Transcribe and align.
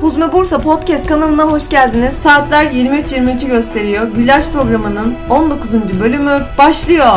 Huzme 0.00 0.32
Bursa 0.32 0.58
Podcast 0.60 1.06
kanalına 1.06 1.52
hoş 1.52 1.68
geldiniz. 1.68 2.14
Saatler 2.22 2.64
23.23'ü 2.66 3.48
gösteriyor. 3.48 4.08
Güllaç 4.08 4.52
programının 4.52 5.14
19. 5.30 6.00
bölümü 6.00 6.46
başlıyor. 6.58 7.16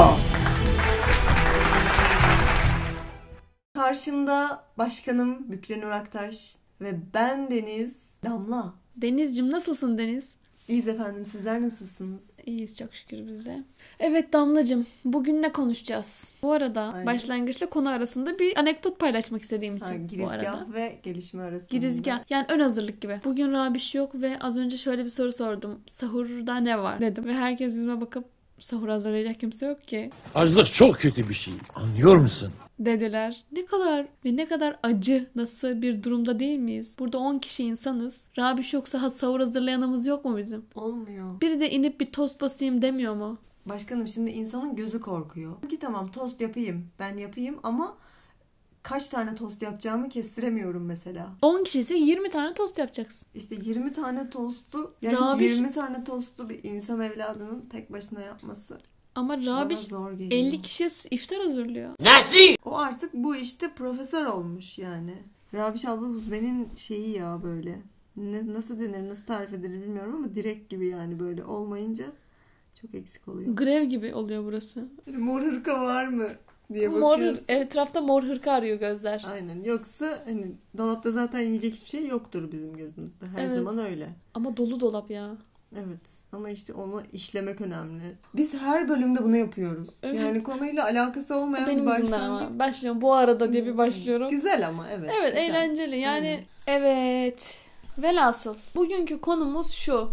Karşımda 3.75 4.63
başkanım 4.77 5.51
Bükre 5.51 5.81
Nur 5.81 5.89
Aktaş 5.89 6.55
ve 6.81 6.99
ben 7.13 7.51
Deniz 7.51 7.91
Damla. 8.25 8.73
Denizcim 8.95 9.51
nasılsın 9.51 9.97
Deniz? 9.97 10.35
İyiyiz 10.67 10.87
efendim 10.87 11.25
sizler 11.31 11.61
nasılsınız? 11.61 12.21
İyiyiz 12.45 12.77
çok 12.77 12.93
şükür 12.93 13.17
biz 13.27 13.45
de. 13.45 13.63
Evet 13.99 14.33
Damlacım 14.33 14.85
bugün 15.05 15.41
ne 15.41 15.51
konuşacağız? 15.51 16.33
Bu 16.41 16.51
arada 16.51 16.81
Aynen. 16.81 17.05
başlangıçla 17.05 17.69
konu 17.69 17.89
arasında 17.89 18.39
bir 18.39 18.57
anekdot 18.59 18.99
paylaşmak 18.99 19.41
istediğim 19.41 19.75
için 19.75 19.85
Ha, 19.85 20.19
bu 20.23 20.27
arada. 20.29 20.43
girizgah 20.43 20.73
ve 20.73 20.99
gelişme 21.03 21.43
arasında. 21.43 21.67
Girizgah. 21.69 22.19
Yani 22.29 22.45
ön 22.49 22.59
hazırlık 22.59 23.01
gibi. 23.01 23.19
Bugün 23.25 23.51
Rabiş 23.51 23.95
yok 23.95 24.21
ve 24.21 24.39
az 24.41 24.57
önce 24.57 24.77
şöyle 24.77 25.05
bir 25.05 25.09
soru 25.09 25.31
sordum. 25.31 25.79
Sahurda 25.85 26.55
ne 26.57 26.79
var 26.79 26.99
dedim. 27.01 27.25
Ve 27.25 27.33
herkes 27.33 27.75
yüzüme 27.75 28.01
bakıp 28.01 28.25
sahur 28.59 28.89
hazırlayacak 28.89 29.39
kimse 29.39 29.65
yok 29.65 29.87
ki 29.87 30.09
Açlık 30.35 30.73
çok 30.73 30.95
kötü 30.99 31.29
bir 31.29 31.33
şey. 31.33 31.53
Anlıyor 31.75 32.15
musun? 32.17 32.51
dediler. 32.79 33.37
Ne 33.51 33.65
kadar 33.65 34.05
ve 34.25 34.35
ne 34.35 34.47
kadar 34.47 34.75
acı 34.83 35.27
nasıl 35.35 35.81
bir 35.81 36.03
durumda 36.03 36.39
değil 36.39 36.59
miyiz? 36.59 36.95
Burada 36.99 37.17
10 37.17 37.39
kişi 37.39 37.63
insanız. 37.63 38.31
Rabiş 38.37 38.73
yoksa 38.73 39.01
ha, 39.01 39.09
sahur 39.09 39.39
hazırlayanımız 39.39 40.05
yok 40.05 40.25
mu 40.25 40.37
bizim? 40.37 40.65
Olmuyor. 40.75 41.41
Biri 41.41 41.59
de 41.59 41.69
inip 41.71 41.99
bir 41.99 42.05
tost 42.11 42.41
basayım 42.41 42.81
demiyor 42.81 43.15
mu? 43.15 43.37
Başkanım 43.65 44.07
şimdi 44.07 44.31
insanın 44.31 44.75
gözü 44.75 45.01
korkuyor. 45.01 45.61
Ki 45.69 45.79
tamam 45.79 46.11
tost 46.11 46.41
yapayım 46.41 46.87
ben 46.99 47.17
yapayım 47.17 47.59
ama 47.63 47.97
kaç 48.83 49.09
tane 49.09 49.35
tost 49.35 49.61
yapacağımı 49.61 50.09
kestiremiyorum 50.09 50.85
mesela. 50.85 51.29
10 51.41 51.63
kişi 51.63 51.79
ise 51.79 51.95
20 51.95 52.29
tane 52.29 52.53
tost 52.53 52.77
yapacaksın. 52.77 53.27
İşte 53.35 53.55
20 53.63 53.93
tane 53.93 54.29
tostu 54.29 54.91
yani 55.01 55.15
Rabiş- 55.17 55.55
20 55.57 55.73
tane 55.73 56.03
tostu 56.03 56.49
bir 56.49 56.63
insan 56.63 56.99
evladının 56.99 57.65
tek 57.69 57.91
başına 57.91 58.21
yapması 58.21 58.79
Ama 59.15 59.37
Rabiş 59.37 59.79
zor 59.79 60.11
geliyor. 60.11 60.31
50 60.31 60.61
kişiye 60.61 60.89
iftar 61.11 61.41
hazırlıyor. 61.41 61.95
O 62.65 62.77
artık 62.77 63.13
bu 63.13 63.35
işte 63.35 63.71
profesör 63.71 64.25
olmuş 64.25 64.77
yani. 64.77 65.13
Rabiş 65.53 65.85
abla 65.85 66.07
Huzme'nin 66.07 66.69
şeyi 66.75 67.17
ya 67.17 67.39
böyle. 67.43 67.81
Ne, 68.15 68.53
nasıl 68.53 68.79
denir 68.79 69.09
nasıl 69.09 69.25
tarif 69.25 69.53
edilir 69.53 69.81
bilmiyorum 69.81 70.15
ama 70.15 70.35
direkt 70.35 70.69
gibi 70.69 70.87
yani 70.87 71.19
böyle 71.19 71.43
olmayınca 71.45 72.05
çok 72.81 72.95
eksik 72.95 73.27
oluyor. 73.27 73.55
Grev 73.55 73.83
gibi 73.83 74.13
oluyor 74.13 74.43
burası. 74.45 74.87
Mor 75.17 75.41
hırka 75.41 75.81
var 75.83 76.07
mı 76.07 76.27
diye 76.73 76.87
Mor, 76.87 77.11
bakıyoruz. 77.11 77.41
etrafta 77.47 78.01
mor 78.01 78.23
hırka 78.23 78.51
arıyor 78.51 78.79
gözler. 78.79 79.25
Aynen. 79.31 79.63
Yoksa 79.63 80.19
hani 80.25 80.51
dolapta 80.77 81.11
zaten 81.11 81.39
yiyecek 81.39 81.73
hiçbir 81.73 81.89
şey 81.89 82.07
yoktur 82.07 82.51
bizim 82.51 82.77
gözümüzde. 82.77 83.25
Her 83.27 83.45
Evet. 83.45 83.55
zaman 83.55 83.77
öyle. 83.77 84.09
Ama 84.33 84.57
dolu 84.57 84.79
dolap 84.79 85.11
ya. 85.11 85.37
Evet. 85.75 85.99
Ama 86.31 86.49
işte 86.49 86.73
onu 86.73 87.01
işlemek 87.13 87.61
önemli. 87.61 88.01
Biz 88.35 88.53
her 88.53 88.89
bölümde 88.89 89.23
bunu 89.23 89.37
yapıyoruz. 89.37 89.89
Evet. 90.03 90.19
Yani 90.19 90.43
konuyla 90.43 90.83
alakası 90.83 91.35
olmayan 91.35 91.65
bir 91.67 91.71
Benim 91.71 91.85
yüzümden 91.89 92.03
başlangıç. 92.11 92.47
ama. 92.49 92.59
Başlıyorum 92.59 93.01
bu 93.01 93.13
arada 93.13 93.53
diye 93.53 93.65
bir 93.65 93.77
başlıyorum. 93.77 94.29
Güzel 94.29 94.67
ama 94.67 94.89
evet. 94.89 95.11
Evet 95.19 95.33
güzel. 95.33 95.45
eğlenceli 95.49 95.97
yani. 95.97 96.27
Aynen. 96.67 96.81
Evet. 96.81 97.61
Velhasıl 97.97 98.79
bugünkü 98.79 99.21
konumuz 99.21 99.71
şu 99.71 100.09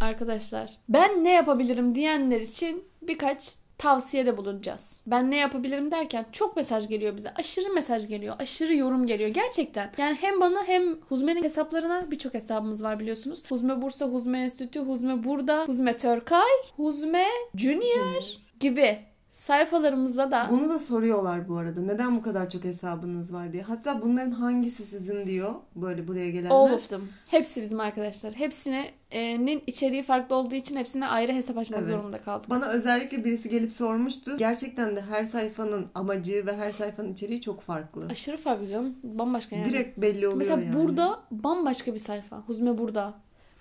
arkadaşlar. 0.00 0.70
Ben 0.88 1.24
ne 1.24 1.32
yapabilirim 1.32 1.94
diyenler 1.94 2.40
için 2.40 2.84
birkaç 3.02 3.56
tavsiyede 3.78 4.36
bulunacağız. 4.36 5.02
Ben 5.06 5.30
ne 5.30 5.36
yapabilirim 5.36 5.90
derken 5.90 6.26
çok 6.32 6.56
mesaj 6.56 6.88
geliyor 6.88 7.16
bize. 7.16 7.34
Aşırı 7.34 7.72
mesaj 7.72 8.08
geliyor. 8.08 8.36
Aşırı 8.38 8.74
yorum 8.74 9.06
geliyor. 9.06 9.30
Gerçekten. 9.30 9.92
Yani 9.98 10.16
hem 10.20 10.40
bana 10.40 10.64
hem 10.64 11.00
Huzme'nin 11.00 11.42
hesaplarına 11.42 12.10
birçok 12.10 12.34
hesabımız 12.34 12.82
var 12.82 13.00
biliyorsunuz. 13.00 13.42
Huzme 13.48 13.82
Bursa, 13.82 14.06
Huzme 14.06 14.42
Enstitü, 14.42 14.80
Huzme 14.80 15.24
Burada, 15.24 15.64
Huzme 15.64 15.96
Törkay, 15.96 16.50
Huzme 16.76 17.26
Junior 17.56 18.24
gibi 18.60 18.98
sayfalarımızda 19.36 20.30
da 20.30 20.48
Bunu 20.50 20.68
da 20.68 20.78
soruyorlar 20.78 21.48
bu 21.48 21.56
arada. 21.56 21.80
Neden 21.80 22.16
bu 22.16 22.22
kadar 22.22 22.50
çok 22.50 22.64
hesabınız 22.64 23.32
var 23.32 23.52
diye. 23.52 23.62
Hatta 23.62 24.02
bunların 24.02 24.30
hangisi 24.30 24.84
sizin 24.86 25.26
diyor. 25.26 25.54
Böyle 25.74 26.08
buraya 26.08 26.30
gelenler. 26.30 26.50
All 26.50 26.72
of 26.72 26.88
them. 26.88 27.00
Hepsi 27.26 27.62
bizim 27.62 27.80
arkadaşlar. 27.80 28.32
Hepsinin 28.32 29.62
içeriği 29.66 30.02
farklı 30.02 30.36
olduğu 30.36 30.54
için 30.54 30.76
hepsine 30.76 31.06
ayrı 31.06 31.32
hesap 31.32 31.58
açmak 31.58 31.80
Evet. 31.80 31.90
zorunda 31.90 32.18
kaldık. 32.18 32.50
Bana 32.50 32.68
özellikle 32.68 33.24
birisi 33.24 33.48
gelip 33.48 33.72
sormuştu. 33.72 34.36
Gerçekten 34.38 34.96
de 34.96 35.00
her 35.00 35.24
sayfanın 35.24 35.86
amacı 35.94 36.46
ve 36.46 36.56
her 36.56 36.70
sayfanın 36.70 37.12
içeriği 37.12 37.40
çok 37.40 37.60
farklı. 37.60 38.06
Aşırı 38.10 38.36
farklı 38.36 38.66
canım. 38.66 38.96
Bambaşka 39.02 39.56
yani. 39.56 39.70
Direkt 39.70 39.98
belli 39.98 40.26
oluyor 40.26 40.38
Mesela 40.38 40.60
yani. 40.62 40.74
burada 40.74 41.20
bambaşka 41.30 41.94
bir 41.94 41.98
sayfa. 41.98 42.36
Huzme 42.38 42.78
burada. 42.78 43.14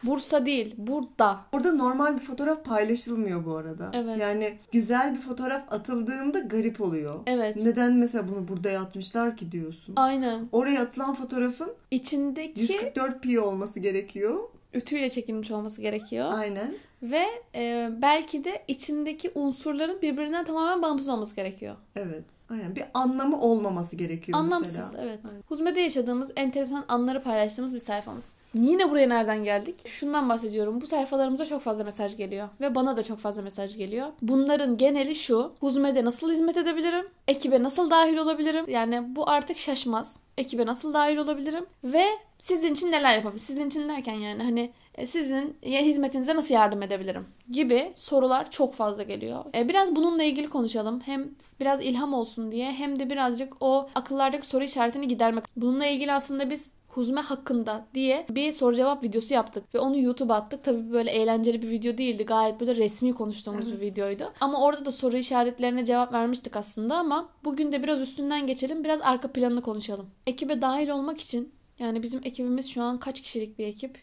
Bursa 0.03 0.45
değil. 0.45 0.75
Burada. 0.77 1.39
Orada 1.53 1.71
normal 1.71 2.15
bir 2.19 2.23
fotoğraf 2.25 2.65
paylaşılmıyor 2.65 3.45
bu 3.45 3.55
arada. 3.55 3.91
Evet. 3.93 4.17
Yani 4.19 4.57
güzel 4.71 5.15
bir 5.15 5.21
fotoğraf 5.21 5.73
atıldığında 5.73 6.39
garip 6.39 6.81
oluyor. 6.81 7.19
Evet. 7.27 7.55
Neden 7.55 7.93
mesela 7.93 8.27
bunu 8.29 8.47
burada 8.47 8.79
atmışlar 8.79 9.37
ki 9.37 9.51
diyorsun. 9.51 9.93
Aynen. 9.95 10.49
Oraya 10.51 10.81
atılan 10.81 11.15
fotoğrafın 11.15 11.73
İçindeki 11.91 12.61
144p 12.67 13.39
olması 13.39 13.79
gerekiyor. 13.79 14.39
ütüyle 14.73 15.09
çekilmiş 15.09 15.51
olması 15.51 15.81
gerekiyor. 15.81 16.31
Aynen. 16.33 16.75
Ve 17.03 17.23
e, 17.55 17.89
belki 18.01 18.43
de 18.43 18.63
içindeki 18.67 19.31
unsurların 19.35 20.01
birbirinden 20.01 20.45
tamamen 20.45 20.81
bağımsız 20.81 21.09
olması 21.09 21.35
gerekiyor. 21.35 21.75
Evet. 21.95 22.23
Aynen. 22.49 22.75
Bir 22.75 22.83
anlamı 22.93 23.41
olmaması 23.41 23.95
gerekiyor 23.95 24.37
Anlamsız 24.39 24.77
mesela. 24.77 25.03
evet. 25.03 25.19
Aynen. 25.29 25.43
Huzme'de 25.47 25.81
yaşadığımız 25.81 26.31
enteresan 26.35 26.85
anları 26.87 27.23
paylaştığımız 27.23 27.73
bir 27.73 27.79
sayfamız. 27.79 28.31
Yine 28.53 28.91
buraya 28.91 29.09
nereden 29.09 29.43
geldik? 29.43 29.87
Şundan 29.87 30.29
bahsediyorum. 30.29 30.81
Bu 30.81 30.87
sayfalarımıza 30.87 31.45
çok 31.45 31.61
fazla 31.61 31.83
mesaj 31.83 32.17
geliyor. 32.17 32.47
Ve 32.61 32.75
bana 32.75 32.97
da 32.97 33.03
çok 33.03 33.19
fazla 33.19 33.41
mesaj 33.41 33.77
geliyor. 33.77 34.07
Bunların 34.21 34.77
geneli 34.77 35.15
şu. 35.15 35.51
Huzme'de 35.59 36.05
nasıl 36.05 36.31
hizmet 36.31 36.57
edebilirim? 36.57 37.05
Ekibe 37.27 37.63
nasıl 37.63 37.89
dahil 37.89 38.17
olabilirim? 38.17 38.65
Yani 38.67 39.15
bu 39.15 39.29
artık 39.29 39.57
şaşmaz. 39.57 40.19
Ekibe 40.37 40.65
nasıl 40.65 40.93
dahil 40.93 41.17
olabilirim? 41.17 41.65
Ve 41.83 42.05
sizin 42.37 42.73
için 42.73 42.91
neler 42.91 43.13
yapabilirim? 43.15 43.39
Sizin 43.39 43.67
için 43.67 43.89
derken 43.89 44.13
yani 44.13 44.43
hani 44.43 44.71
sizin 45.05 45.57
ya 45.65 45.81
hizmetinize 45.81 46.35
nasıl 46.35 46.53
yardım 46.55 46.81
edebilirim? 46.83 47.25
Gibi 47.51 47.91
sorular 47.95 48.51
çok 48.51 48.73
fazla 48.73 49.03
geliyor. 49.03 49.45
E, 49.55 49.69
Biraz 49.69 49.95
bununla 49.95 50.23
ilgili 50.23 50.49
konuşalım. 50.49 50.99
Hem 51.05 51.29
biraz 51.59 51.81
ilham 51.81 52.13
olsun 52.13 52.51
diye 52.51 52.71
hem 52.71 52.99
de 52.99 53.09
birazcık 53.09 53.53
o 53.59 53.89
akıllardaki 53.95 54.47
soru 54.47 54.63
işaretini 54.63 55.07
gidermek. 55.07 55.43
Bununla 55.55 55.85
ilgili 55.85 56.13
aslında 56.13 56.49
biz 56.49 56.69
huzme 56.87 57.21
hakkında 57.21 57.85
diye 57.93 58.25
bir 58.29 58.51
soru 58.51 58.75
cevap 58.75 59.03
videosu 59.03 59.33
yaptık 59.33 59.75
ve 59.75 59.79
onu 59.79 59.99
YouTube'a 59.99 60.35
attık. 60.35 60.63
Tabii 60.63 60.91
böyle 60.91 61.11
eğlenceli 61.11 61.61
bir 61.61 61.69
video 61.69 61.97
değildi. 61.97 62.25
Gayet 62.25 62.59
böyle 62.59 62.75
resmi 62.75 63.13
konuştuğumuz 63.13 63.71
bir 63.71 63.79
videoydu. 63.79 64.33
Ama 64.41 64.61
orada 64.61 64.85
da 64.85 64.91
soru 64.91 65.17
işaretlerine 65.17 65.85
cevap 65.85 66.13
vermiştik 66.13 66.55
aslında 66.55 66.95
ama 66.97 67.29
bugün 67.43 67.71
de 67.71 67.83
biraz 67.83 68.01
üstünden 68.01 68.47
geçelim. 68.47 68.83
Biraz 68.83 69.01
arka 69.01 69.31
planını 69.31 69.61
konuşalım. 69.61 70.09
Ekibe 70.27 70.61
dahil 70.61 70.89
olmak 70.89 71.21
için 71.21 71.51
yani 71.79 72.03
bizim 72.03 72.21
ekibimiz 72.23 72.69
şu 72.69 72.83
an 72.83 72.99
kaç 72.99 73.21
kişilik 73.21 73.59
bir 73.59 73.67
ekip? 73.67 73.97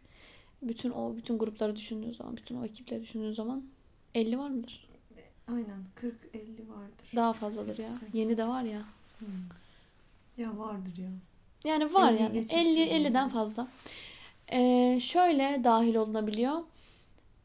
Bütün 0.62 0.90
o 0.90 1.16
bütün 1.16 1.38
grupları 1.38 1.76
düşündüğün 1.76 2.12
zaman, 2.12 2.36
bütün 2.36 2.56
o 2.56 2.64
ekipleri 2.64 3.02
düşündüğün 3.02 3.32
zaman 3.32 3.64
50 4.14 4.38
var 4.38 4.48
mıdır? 4.50 4.88
Aynen. 5.48 5.84
40-50 5.96 6.68
vardır. 6.68 7.06
Daha 7.16 7.32
fazladır 7.32 7.78
ya. 7.78 7.90
Yeni 8.12 8.36
de 8.36 8.48
var 8.48 8.62
ya. 8.62 8.82
Ya 10.36 10.58
vardır 10.58 10.96
ya. 10.98 11.10
Yani 11.64 11.94
var 11.94 12.12
50'yi 12.12 12.22
yani. 12.22 12.32
geçmiş 12.32 12.66
50 12.66 12.80
yani. 12.80 13.08
50'den 13.08 13.28
fazla. 13.28 13.68
Ee, 14.52 14.98
şöyle 15.00 15.60
dahil 15.64 15.94
olunabiliyor. 15.94 16.62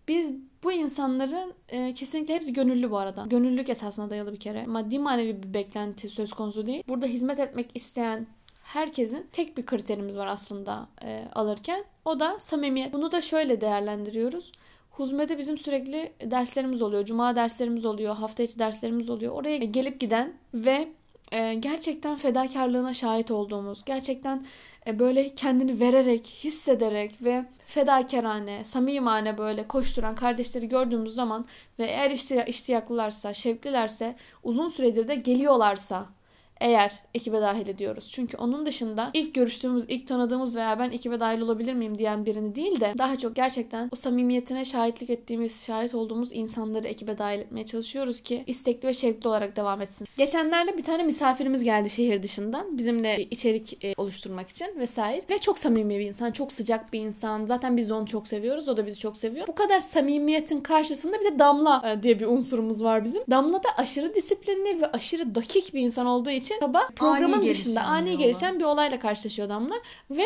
Biz 0.07 0.33
bu 0.63 0.71
insanların 0.71 1.53
e, 1.69 1.93
kesinlikle 1.93 2.35
hepsi 2.35 2.53
gönüllü 2.53 2.91
bu 2.91 2.97
arada. 2.97 3.25
Gönüllülük 3.29 3.69
esasına 3.69 4.09
dayalı 4.09 4.33
bir 4.33 4.39
kere. 4.39 4.65
Maddi 4.65 4.99
manevi 4.99 5.43
bir 5.43 5.53
beklenti 5.53 6.09
söz 6.09 6.33
konusu 6.33 6.65
değil. 6.65 6.83
Burada 6.87 7.05
hizmet 7.05 7.39
etmek 7.39 7.69
isteyen 7.75 8.27
herkesin 8.67 9.27
tek 9.31 9.57
bir 9.57 9.65
kriterimiz 9.65 10.17
var 10.17 10.27
aslında 10.27 10.87
e, 11.03 11.23
alırken. 11.35 11.83
O 12.05 12.19
da 12.19 12.39
samimiyet. 12.39 12.93
Bunu 12.93 13.11
da 13.11 13.21
şöyle 13.21 13.61
değerlendiriyoruz. 13.61 14.51
Huzme'de 14.91 15.37
bizim 15.37 15.57
sürekli 15.57 16.13
derslerimiz 16.23 16.81
oluyor. 16.81 17.05
Cuma 17.05 17.35
derslerimiz 17.35 17.85
oluyor. 17.85 18.15
Hafta 18.15 18.43
içi 18.43 18.59
derslerimiz 18.59 19.09
oluyor. 19.09 19.33
Oraya 19.33 19.57
gelip 19.57 19.99
giden 19.99 20.33
ve 20.53 20.87
e, 21.31 21.53
gerçekten 21.53 22.15
fedakarlığına 22.15 22.93
şahit 22.93 23.31
olduğumuz, 23.31 23.85
gerçekten 23.85 24.45
e, 24.87 24.99
böyle 24.99 25.33
kendini 25.33 25.79
vererek, 25.79 26.25
hissederek 26.25 27.21
ve 27.21 27.45
fedakarane, 27.65 28.63
samimane 28.63 29.37
böyle 29.37 29.67
koşturan 29.67 30.15
kardeşleri 30.15 30.67
gördüğümüz 30.67 31.13
zaman 31.13 31.45
ve 31.79 31.85
eğer 31.85 32.11
iştiyaklılarsa, 32.47 33.33
şevklilerse, 33.33 34.15
uzun 34.43 34.69
süredir 34.69 35.07
de 35.07 35.15
geliyorlarsa 35.15 36.16
eğer 36.59 36.93
ekibe 37.13 37.41
dahil 37.41 37.67
ediyoruz. 37.67 38.09
Çünkü 38.11 38.37
onun 38.37 38.65
dışında 38.65 39.11
ilk 39.13 39.35
görüştüğümüz, 39.35 39.85
ilk 39.87 40.07
tanıdığımız 40.07 40.55
veya 40.55 40.79
ben 40.79 40.91
ekibe 40.91 41.19
dahil 41.19 41.41
olabilir 41.41 41.73
miyim 41.73 41.97
diyen 41.97 42.25
birini 42.25 42.55
değil 42.55 42.79
de 42.79 42.93
daha 42.97 43.17
çok 43.17 43.35
gerçekten 43.35 43.89
o 43.93 43.95
samimiyetine 43.95 44.65
şahitlik 44.65 45.09
ettiğimiz, 45.09 45.65
şahit 45.65 45.95
olduğumuz 45.95 46.29
insanları 46.31 46.87
ekibe 46.87 47.17
dahil 47.17 47.39
etmeye 47.39 47.65
çalışıyoruz 47.65 48.21
ki 48.21 48.43
istekli 48.47 48.87
ve 48.87 48.93
şevkli 48.93 49.27
olarak 49.27 49.55
devam 49.55 49.81
etsin. 49.81 50.07
Geçenlerde 50.17 50.77
bir 50.77 50.83
tane 50.83 51.03
misafirimiz 51.03 51.63
geldi 51.63 51.89
şehir 51.89 52.23
dışından 52.23 52.77
bizimle 52.77 53.23
içerik 53.23 53.85
e, 53.85 53.93
oluşturmak 53.97 54.49
için 54.49 54.67
vesaire 54.79 55.21
ve 55.29 55.37
çok 55.37 55.59
samimi 55.59 55.99
bir 55.99 56.05
insan, 56.05 56.31
çok 56.31 56.53
sıcak 56.53 56.93
bir 56.93 56.99
insan. 56.99 57.45
Zaten 57.45 57.77
biz 57.77 57.89
de 57.89 57.93
onu 57.93 58.05
çok 58.05 58.27
seviyoruz, 58.27 58.67
o 58.67 58.77
da 58.77 58.87
bizi 58.87 58.99
çok 58.99 59.17
seviyor. 59.17 59.47
Bu 59.47 59.55
kadar 59.55 59.79
samimiyetin 59.79 60.61
karşısında 60.61 61.19
bir 61.19 61.25
de 61.25 61.39
Damla 61.39 61.91
e, 61.91 62.03
diye 62.03 62.19
bir 62.19 62.25
unsurumuz 62.25 62.83
var 62.83 63.03
bizim. 63.03 63.23
Damla 63.29 63.63
da 63.63 63.69
aşırı 63.77 64.15
disiplinli 64.15 64.81
ve 64.81 64.91
aşırı 64.91 65.35
dakik 65.35 65.73
bir 65.73 65.81
insan 65.81 66.05
olduğu 66.05 66.29
için 66.29 66.46
sabah 66.59 66.89
programın 66.95 67.41
gelişen 67.41 67.63
dışında 67.65 67.81
ani 67.83 68.17
gelişen 68.17 68.59
bir 68.59 68.65
olayla 68.65 68.99
karşılaşıyor 68.99 69.49
Damla 69.49 69.75
ve 70.11 70.23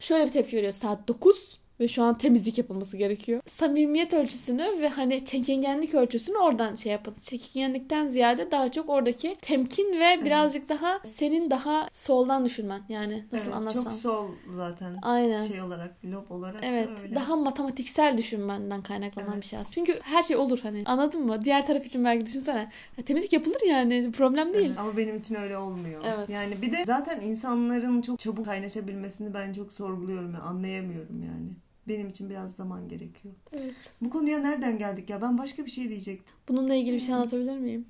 şöyle 0.00 0.26
bir 0.26 0.30
tepki 0.30 0.56
veriyor. 0.56 0.72
Saat 0.72 1.08
9 1.08 1.63
ve 1.80 1.88
şu 1.88 2.02
an 2.02 2.18
temizlik 2.18 2.58
yapılması 2.58 2.96
gerekiyor. 2.96 3.40
Samimiyet 3.46 4.14
ölçüsünü 4.14 4.80
ve 4.80 4.88
hani 4.88 5.24
çekingenlik 5.24 5.94
ölçüsünü 5.94 6.36
oradan 6.36 6.74
şey 6.74 6.92
yapın. 6.92 7.14
Çekingenlikten 7.20 8.08
ziyade 8.08 8.50
daha 8.50 8.70
çok 8.72 8.88
oradaki 8.88 9.36
temkin 9.42 10.00
ve 10.00 10.24
birazcık 10.24 10.68
daha 10.68 11.00
senin 11.02 11.50
daha 11.50 11.88
soldan 11.92 12.44
düşünmen. 12.44 12.82
Yani 12.88 13.24
nasıl 13.32 13.46
Evet, 13.46 13.56
anlatsam. 13.56 13.92
Çok 13.92 14.02
sol 14.02 14.28
zaten. 14.56 14.96
Aynen. 15.02 15.46
Şey 15.46 15.62
olarak, 15.62 15.94
lob 16.04 16.30
olarak 16.30 16.62
da 16.62 16.66
Evet, 16.66 16.88
öyle. 17.02 17.14
daha 17.14 17.36
matematiksel 17.36 18.18
düşünmenden 18.18 18.82
kaynaklanan 18.82 19.32
Evet. 19.32 19.42
bir 19.42 19.46
şey 19.46 19.58
aslında. 19.58 19.74
Çünkü 19.74 20.00
her 20.02 20.22
şey 20.22 20.36
olur 20.36 20.58
hani. 20.62 20.82
Anladın 20.86 21.26
mı? 21.26 21.42
Diğer 21.42 21.66
taraf 21.66 21.86
için 21.86 22.04
belki 22.04 22.26
düşünsene. 22.26 22.70
Ya, 22.98 23.04
temizlik 23.04 23.32
yapılır 23.32 23.60
yani. 23.68 24.12
Problem 24.12 24.54
değil. 24.54 24.66
Evet, 24.66 24.78
Ama 24.78 24.96
benim 24.96 25.16
için 25.16 25.34
öyle 25.34 25.58
olmuyor. 25.58 26.02
Evet. 26.06 26.30
Yani 26.30 26.54
bir 26.62 26.72
de 26.72 26.84
zaten 26.86 27.20
insanların 27.20 28.02
çok 28.02 28.18
çabuk 28.18 28.44
kaynaşabilmesini 28.44 29.34
ben 29.34 29.52
çok 29.52 29.72
sorguluyorum. 29.72 30.32
Yani 30.32 30.42
anlayamıyorum 30.42 31.22
yani. 31.22 31.48
Benim 31.88 32.08
için 32.08 32.30
biraz 32.30 32.54
zaman 32.54 32.88
gerekiyor. 32.88 33.34
Evet. 33.52 33.92
Bu 34.00 34.10
konuya 34.10 34.38
nereden 34.38 34.78
geldik 34.78 35.10
ya? 35.10 35.22
Ben 35.22 35.38
başka 35.38 35.66
bir 35.66 35.70
şey 35.70 35.88
diyecektim. 35.88 36.34
Bununla 36.48 36.74
ilgili 36.74 36.94
bir 36.94 37.00
şey 37.00 37.14
anlatabilir 37.14 37.58
miyim? 37.58 37.86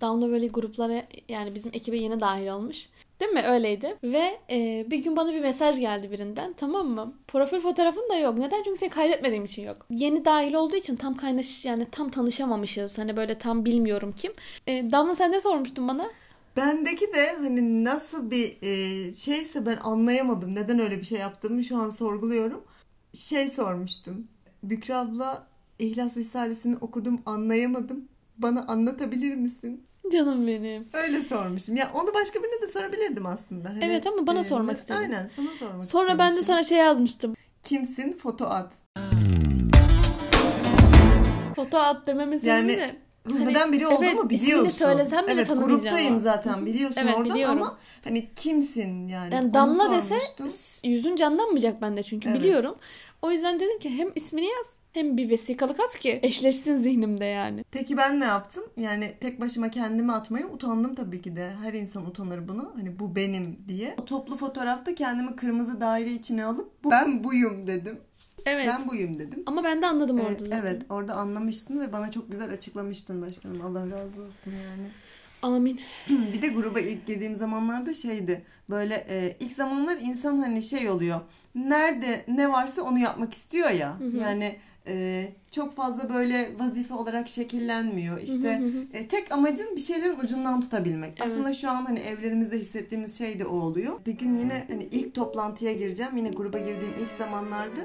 Damla 0.00 0.28
böyle 0.28 0.46
gruplara 0.46 1.02
yani 1.28 1.54
bizim 1.54 1.72
ekibe 1.74 1.96
yeni 1.96 2.20
dahil 2.20 2.48
olmuş. 2.48 2.88
Değil 3.20 3.32
mi? 3.32 3.42
Öyleydi. 3.42 3.96
Ve 4.04 4.38
e, 4.50 4.86
bir 4.90 4.98
gün 4.98 5.16
bana 5.16 5.32
bir 5.32 5.40
mesaj 5.40 5.80
geldi 5.80 6.10
birinden. 6.10 6.52
Tamam 6.52 6.86
mı? 6.88 7.14
Profil 7.28 7.60
fotoğrafın 7.60 8.08
da 8.10 8.16
yok. 8.18 8.38
Neden? 8.38 8.62
Çünkü 8.62 8.78
seni 8.78 8.90
kaydetmediğim 8.90 9.44
için 9.44 9.62
yok. 9.62 9.86
Yeni 9.90 10.24
dahil 10.24 10.54
olduğu 10.54 10.76
için 10.76 10.96
tam 10.96 11.16
kaynaş 11.16 11.64
yani 11.64 11.86
tam 11.92 12.10
tanışamamışız. 12.10 12.98
Hani 12.98 13.16
böyle 13.16 13.38
tam 13.38 13.64
bilmiyorum 13.64 14.14
kim. 14.16 14.32
E, 14.66 14.90
Damla 14.92 15.14
sen 15.14 15.32
ne 15.32 15.40
sormuştun 15.40 15.88
bana? 15.88 16.10
Bendeki 16.56 17.14
de 17.14 17.32
hani 17.32 17.84
nasıl 17.84 18.30
bir 18.30 18.56
e, 18.62 19.14
şeyse 19.14 19.66
ben 19.66 19.76
anlayamadım. 19.76 20.54
Neden 20.54 20.78
öyle 20.78 20.98
bir 20.98 21.04
şey 21.04 21.18
yaptığımı 21.18 21.64
şu 21.64 21.76
an 21.76 21.90
sorguluyorum. 21.90 22.64
Şey 23.18 23.48
sormuştum. 23.48 24.26
Bükra 24.62 24.98
abla 24.98 25.46
İhlas 25.78 26.16
Risalesi'ni 26.16 26.76
okudum 26.76 27.20
anlayamadım. 27.26 28.08
Bana 28.38 28.62
anlatabilir 28.68 29.34
misin? 29.34 29.86
Canım 30.12 30.48
benim. 30.48 30.88
Öyle 30.92 31.22
sormuşum. 31.22 31.76
Ya 31.76 31.90
onu 31.94 32.14
başka 32.14 32.42
birine 32.42 32.62
de 32.62 32.72
sorabilirdim 32.72 33.26
aslında. 33.26 33.68
Hani, 33.68 33.84
Evet 33.84 34.06
ama 34.06 34.26
bana 34.26 34.44
sormak 34.44 34.74
mes- 34.76 34.78
istedim. 34.78 35.00
Aynen 35.00 35.30
sana 35.36 35.48
sormak 35.58 35.84
Sonra 35.84 36.08
ben 36.08 36.18
de 36.18 36.24
istemişim. 36.24 36.42
sana 36.44 36.62
şey 36.62 36.78
yazmıştım. 36.78 37.34
Kimsin? 37.62 38.12
Foto 38.12 38.44
at. 38.46 38.72
Foto 41.56 41.78
at 41.78 42.06
dememin 42.06 42.38
sebebi 42.38 42.48
Yani 42.50 42.68
de. 42.76 42.96
Huzmeden 43.32 43.72
biri 43.72 43.86
olduğumu 43.86 43.98
Hani 43.98 44.06
evet, 44.08 44.32
ismini 44.32 44.40
biliyorsun. 44.50 44.70
söylesem 44.78 45.24
bile 45.24 45.32
evet, 45.32 45.46
tanımayacağım 45.46 45.80
gruptayım 45.82 46.12
ama. 46.12 46.22
zaten 46.22 46.66
biliyorsun 46.66 46.96
Evet, 47.00 47.14
oradan 47.16 47.34
biliyorum. 47.34 47.62
ama 47.62 47.78
hani 48.04 48.28
kimsin 48.36 49.08
yani? 49.08 49.34
Yani 49.34 49.54
Damla 49.54 49.90
dese 49.90 50.18
yüzün 50.84 51.16
canlanmayacak 51.16 51.82
bende 51.82 52.02
çünkü 52.02 52.28
Evet. 52.28 52.40
biliyorum. 52.40 52.74
O 53.22 53.30
yüzden 53.30 53.60
dedim 53.60 53.78
ki 53.78 53.90
hem 53.98 54.08
ismini 54.14 54.44
yaz 54.46 54.76
hem 54.92 55.16
bir 55.16 55.30
vesikalık 55.30 55.80
at 55.80 55.98
ki 55.98 56.20
eşleşsin 56.22 56.76
zihnimde 56.76 57.24
yani. 57.24 57.64
Peki 57.70 57.96
ben 57.96 58.20
ne 58.20 58.24
yaptım? 58.24 58.64
Yani 58.76 59.14
tek 59.20 59.40
başıma 59.40 59.70
kendimi 59.70 60.12
atmaya 60.12 60.46
utandım 60.48 60.94
tabii 60.94 61.22
ki 61.22 61.36
de. 61.36 61.52
Her 61.62 61.72
insan 61.72 62.06
utanır 62.06 62.48
bunu. 62.48 62.72
Hani 62.76 62.98
bu 62.98 63.16
benim 63.16 63.58
diye. 63.68 63.94
O 63.98 64.04
toplu 64.04 64.36
fotoğrafta 64.36 64.94
kendimi 64.94 65.36
kırmızı 65.36 65.80
daire 65.80 66.12
içine 66.12 66.44
alıp 66.44 66.84
bu 66.84 66.90
ben 66.90 67.24
buyum 67.24 67.66
dedim. 67.66 67.98
Evet. 68.46 68.66
Ben 68.68 68.88
buyum 68.88 69.18
dedim. 69.18 69.42
Ama 69.46 69.64
ben 69.64 69.82
de 69.82 69.86
anladım 69.86 70.18
Ee, 70.18 70.22
orada 70.22 70.38
zaten. 70.44 70.58
evet 70.60 70.82
orada 70.90 71.14
anlamıştın 71.14 71.80
ve 71.80 71.92
bana 71.92 72.10
çok 72.10 72.30
güzel 72.30 72.52
açıklamıştın 72.52 73.22
başkanım. 73.22 73.60
Allah 73.66 73.80
razı 73.80 74.20
olsun 74.22 74.52
yani. 74.52 74.88
Amin. 75.42 75.80
bir 76.08 76.42
de 76.42 76.48
gruba 76.48 76.80
ilk 76.80 77.06
girdiğim 77.06 77.34
zamanlarda 77.34 77.94
şeydi. 77.94 78.42
Böyle 78.70 79.06
e, 79.08 79.36
ilk 79.40 79.52
zamanlar 79.52 79.96
insan 79.96 80.38
hani 80.38 80.62
şey 80.62 80.90
oluyor. 80.90 81.20
Nerede 81.54 82.24
ne 82.28 82.52
varsa 82.52 82.82
onu 82.82 82.98
yapmak 82.98 83.34
istiyor 83.34 83.70
ya. 83.70 84.00
Hı 84.00 84.04
hı. 84.04 84.16
Yani 84.16 84.56
e, 84.86 85.28
çok 85.50 85.76
fazla 85.76 86.14
böyle 86.14 86.50
vazife 86.58 86.94
olarak 86.94 87.28
şekillenmiyor. 87.28 88.20
İşte 88.20 88.58
Hı 88.58 88.64
hı 88.64 88.68
hı. 88.68 88.86
e, 88.92 89.08
tek 89.08 89.32
amacın 89.32 89.76
bir 89.76 89.80
şeylerin 89.80 90.18
ucundan 90.18 90.60
tutabilmek. 90.60 91.12
Evet. 91.20 91.30
Aslında 91.30 91.54
şu 91.54 91.70
an 91.70 91.84
hani 91.84 91.98
evlerimizde 91.98 92.58
hissettiğimiz 92.58 93.18
şey 93.18 93.38
de 93.38 93.46
o 93.46 93.56
oluyor. 93.56 94.00
Bir 94.06 94.12
gün 94.12 94.38
yine 94.38 94.64
hani 94.68 94.84
ilk 94.84 95.14
toplantıya 95.14 95.72
gireceğim. 95.72 96.16
Yine 96.16 96.28
gruba 96.28 96.58
girdiğim 96.58 96.94
ilk 97.02 97.18
zamanlarda 97.18 97.80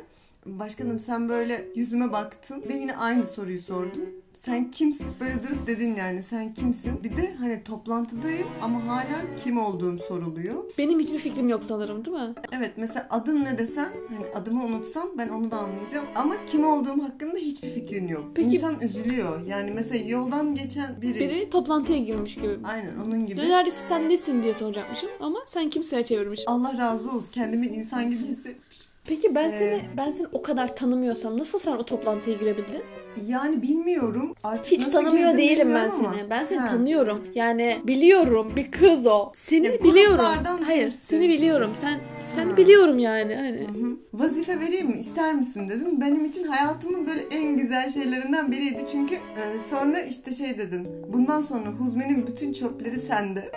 başkanım 0.46 1.00
sen 1.00 1.30
böyle 1.30 1.66
yüzüme 1.76 2.12
baktın 2.12 2.64
ve 2.70 2.74
yine 2.74 2.96
aynı 2.96 3.26
soruyu 3.26 3.62
sordun. 3.62 4.23
Sen 4.46 4.72
kimsin? 4.72 5.06
Böyle 5.20 5.34
durup 5.44 5.68
dedin 5.68 5.96
yani 5.96 6.24
sen 6.24 6.54
kimsin? 6.54 7.04
Bir 7.04 7.18
de 7.18 7.36
hani 7.40 7.64
toplantıdayım 7.64 8.48
ama 8.62 8.88
hala 8.88 9.36
kim 9.44 9.58
olduğum 9.58 9.98
soruluyor. 10.08 10.64
Benim 10.78 11.00
hiçbir 11.00 11.18
fikrim 11.18 11.50
yok 11.50 11.64
sanırım 11.64 12.06
değil 12.06 12.18
mi? 12.18 12.34
Evet 12.52 12.72
mesela 12.78 13.08
adın 13.10 13.46
ne 13.46 13.58
desen 13.58 13.90
hani 14.10 14.26
adımı 14.36 14.64
unutsan 14.66 15.18
ben 15.18 15.30
onu 15.30 15.52
da 15.52 15.58
anlayacağım. 15.58 16.06
Ama 16.16 16.36
kim 16.48 16.66
olduğum 16.68 17.04
hakkında 17.04 17.38
hiçbir 17.38 17.70
fikrin 17.70 18.08
yok. 18.08 18.26
Peki- 18.36 18.56
İnsan 18.56 18.80
üzülüyor. 18.80 19.46
Yani 19.48 19.72
mesela 19.72 20.06
yoldan 20.10 20.56
geçen 20.56 21.02
biri. 21.02 21.20
Biri 21.20 21.50
toplantıya 21.50 22.00
girmiş 22.00 22.36
gibi. 22.36 22.58
Aynen 22.64 22.98
onun 23.06 23.26
gibi. 23.26 23.40
Neredeyse 23.42 23.82
sen 23.82 24.10
nesin 24.10 24.44
diye 24.44 24.54
soracakmışım 24.54 25.10
ama 25.20 25.40
sen 25.46 25.70
kimseye 25.70 26.04
çevirmiş. 26.04 26.42
Allah 26.48 26.78
razı 26.78 27.08
olsun. 27.10 27.28
Kendimi 27.32 27.68
insan 27.68 28.12
gibi 28.12 28.24
hissetmiş. 28.26 28.78
Peki 29.06 29.36
ben 29.36 29.50
Ee, 29.50 29.58
seni 29.58 29.82
ben 29.98 30.12
seni 30.12 30.28
o 30.32 30.42
kadar 30.42 30.76
tanımıyorsam 30.76 31.38
nasıl 31.40 31.60
sen 31.60 31.72
o 31.72 31.84
toplantıya 31.84 32.38
girebildin? 32.38 32.82
Yani 33.28 33.62
bilmiyorum. 33.62 34.36
Artık 34.44 34.72
Hiç 34.72 34.86
tanımıyor 34.88 35.38
değilim 35.38 35.70
ben 35.76 35.90
ama. 35.90 35.92
seni. 35.92 36.30
Ben 36.30 36.46
seni 36.46 36.60
Ha. 36.60 36.66
tanıyorum. 36.66 37.22
Yani 37.36 37.78
biliyorum 37.88 38.54
bir 38.56 38.72
kız 38.72 39.08
o. 39.08 39.32
Seni 39.34 39.66
Ya 39.68 39.84
biliyorum. 39.84 40.26
Hayır, 40.66 40.82
değilsin. 40.82 40.98
seni 41.02 41.30
biliyorum. 41.30 41.72
Sen 41.74 42.00
seni 42.26 42.52
Ha. 42.52 42.58
biliyorum 42.58 43.00
yani. 43.00 43.36
Hani 43.36 43.60
Hı 43.60 43.86
hı. 43.88 43.98
Vazife 44.14 44.60
vereyim 44.60 44.88
mi? 44.88 45.00
İster 45.00 45.34
misin 45.34 45.70
dedim. 45.70 46.02
Benim 46.02 46.26
için 46.26 46.44
hayatımın 46.44 47.08
böyle 47.08 47.22
en 47.32 47.58
güzel 47.58 47.92
şeylerinden 47.92 48.52
biriydi. 48.52 48.86
Çünkü 48.92 49.16
e, 49.16 49.42
sonra 49.70 50.00
işte 50.00 50.34
şey 50.34 50.58
dedin. 50.58 50.88
Bundan 51.14 51.42
sonra 51.42 51.70
Huzme'nin 51.80 52.28
bütün 52.28 52.54
çöpleri 52.54 52.98
sende. 52.98 53.52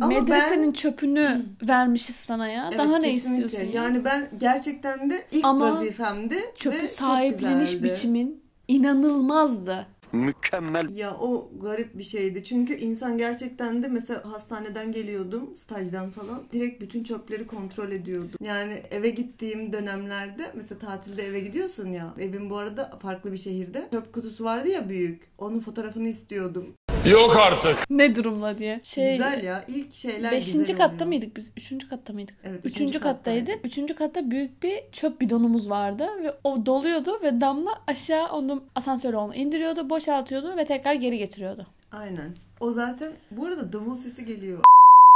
Ama 0.00 0.08
medresenin 0.20 0.72
çöpünü 0.72 1.42
vermişiz 1.68 2.16
sana 2.16 2.48
ya. 2.48 2.66
Evet, 2.68 2.78
Daha 2.78 2.98
ne 2.98 3.10
kesinlikle. 3.10 3.44
istiyorsun? 3.46 3.76
ya? 3.76 3.82
Yani 3.82 4.04
ben 4.04 4.28
gerçekten 4.38 5.10
de 5.10 5.24
ilk 5.32 5.44
Ama 5.44 5.72
vazifemdi. 5.76 6.34
ve 6.36 6.52
Çöpü 6.56 6.88
sahipleniş 6.88 7.82
biçimin 7.82 8.42
inanılmazdı. 8.68 9.86
Mükemmel. 10.12 10.88
Ya 10.90 11.16
o 11.16 11.50
garip 11.62 11.98
bir 11.98 12.04
şeydi. 12.04 12.44
Çünkü 12.44 12.74
insan 12.74 13.18
gerçekten 13.18 13.82
de 13.82 13.88
mesela 13.88 14.32
hastaneden 14.32 14.92
geliyordum, 14.92 15.56
stajdan 15.56 16.10
falan. 16.10 16.42
Direkt 16.52 16.80
bütün 16.82 17.04
çöpleri 17.04 17.46
kontrol 17.46 17.90
ediyordum. 17.92 18.38
Yani 18.40 18.82
eve 18.90 19.10
gittiğim 19.10 19.72
dönemlerde 19.72 20.50
mesela 20.54 20.78
tatilde 20.78 21.26
eve 21.26 21.40
gidiyorsun 21.40 21.92
ya. 21.92 22.14
Evim 22.18 22.50
bu 22.50 22.56
arada 22.56 22.98
farklı 23.02 23.32
bir 23.32 23.38
şehirde. 23.38 23.88
Çöp 23.92 24.12
kutusu 24.12 24.44
vardı 24.44 24.68
ya 24.68 24.88
büyük. 24.88 25.22
Onun 25.38 25.60
fotoğrafını 25.60 26.08
istiyordum. 26.08 26.66
Yok 27.10 27.36
artık. 27.36 27.90
Ne 27.90 28.14
durumla 28.16 28.58
diye. 28.58 28.80
Şey, 28.82 29.12
güzel 29.16 29.44
ya. 29.44 29.64
İlk 29.68 29.94
şeyler 29.94 30.32
Beşinci 30.32 30.58
güzel 30.58 30.76
katta 30.76 30.94
oluyor. 30.94 31.06
mıydık 31.06 31.36
biz? 31.36 31.50
Üçüncü 31.56 31.88
katta 31.88 32.12
mıydık? 32.12 32.34
Evet, 32.44 32.58
Üçüncü, 32.58 32.74
üçüncü 32.84 32.98
kattaydık. 33.00 33.46
kattaydık. 33.46 33.66
Üçüncü 33.66 33.94
katta 33.94 34.30
büyük 34.30 34.62
bir 34.62 34.80
çöp 34.92 35.20
bidonumuz 35.20 35.70
vardı 35.70 36.08
ve 36.22 36.34
o 36.44 36.66
doluyordu 36.66 37.18
ve 37.22 37.40
Damla 37.40 37.70
aşağı 37.86 38.28
onu 38.32 38.64
asansöre 38.74 39.16
onu 39.16 39.34
indiriyordu, 39.34 39.90
boşaltıyordu 39.90 40.56
ve 40.56 40.64
tekrar 40.64 40.94
geri 40.94 41.18
getiriyordu. 41.18 41.66
Aynen. 41.92 42.30
O 42.60 42.70
zaten 42.72 43.12
bu 43.30 43.46
arada 43.46 43.72
davul 43.72 43.96
sesi 43.96 44.24
geliyor. 44.24 44.60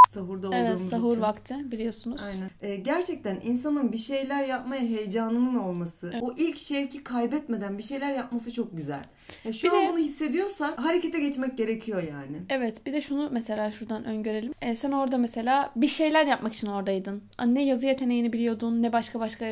Sahurda 0.08 0.48
olduğumuz 0.48 0.66
Evet, 0.66 0.78
sahur 0.78 1.10
için. 1.12 1.20
vakti 1.22 1.54
biliyorsunuz. 1.72 2.20
Aynen. 2.26 2.50
Ee, 2.62 2.76
gerçekten 2.76 3.40
insanın 3.44 3.92
bir 3.92 3.98
şeyler 3.98 4.44
yapmaya 4.44 4.80
heyecanının 4.80 5.54
olması, 5.58 6.10
Evet. 6.12 6.22
o 6.22 6.34
ilk 6.36 6.58
şevki 6.58 7.04
kaybetmeden 7.04 7.78
bir 7.78 7.82
şeyler 7.82 8.12
yapması 8.12 8.52
çok 8.52 8.76
güzel. 8.76 9.02
Ya 9.44 9.52
şu 9.52 9.66
Bir 9.68 9.72
an 9.72 9.84
de- 9.86 9.88
bunu 9.92 9.98
hissediyorsa 9.98 10.74
harekete 10.76 11.20
geçmek 11.20 11.58
gerekiyor 11.58 12.02
yani. 12.02 12.36
Evet 12.48 12.86
bir 12.86 12.92
de 12.92 13.00
şunu 13.00 13.28
mesela 13.32 13.70
şuradan 13.70 14.04
öngörelim. 14.04 14.52
E, 14.62 14.74
sen 14.74 14.92
orada 14.92 15.18
mesela 15.18 15.72
bir 15.76 15.86
şeyler 15.86 16.26
yapmak 16.26 16.52
için 16.52 16.66
oradaydın. 16.66 17.22
Ne 17.46 17.64
yazı 17.64 17.86
yeteneğini 17.86 18.32
biliyordun 18.32 18.82
ne 18.82 18.92
başka 18.92 19.20
başka 19.20 19.46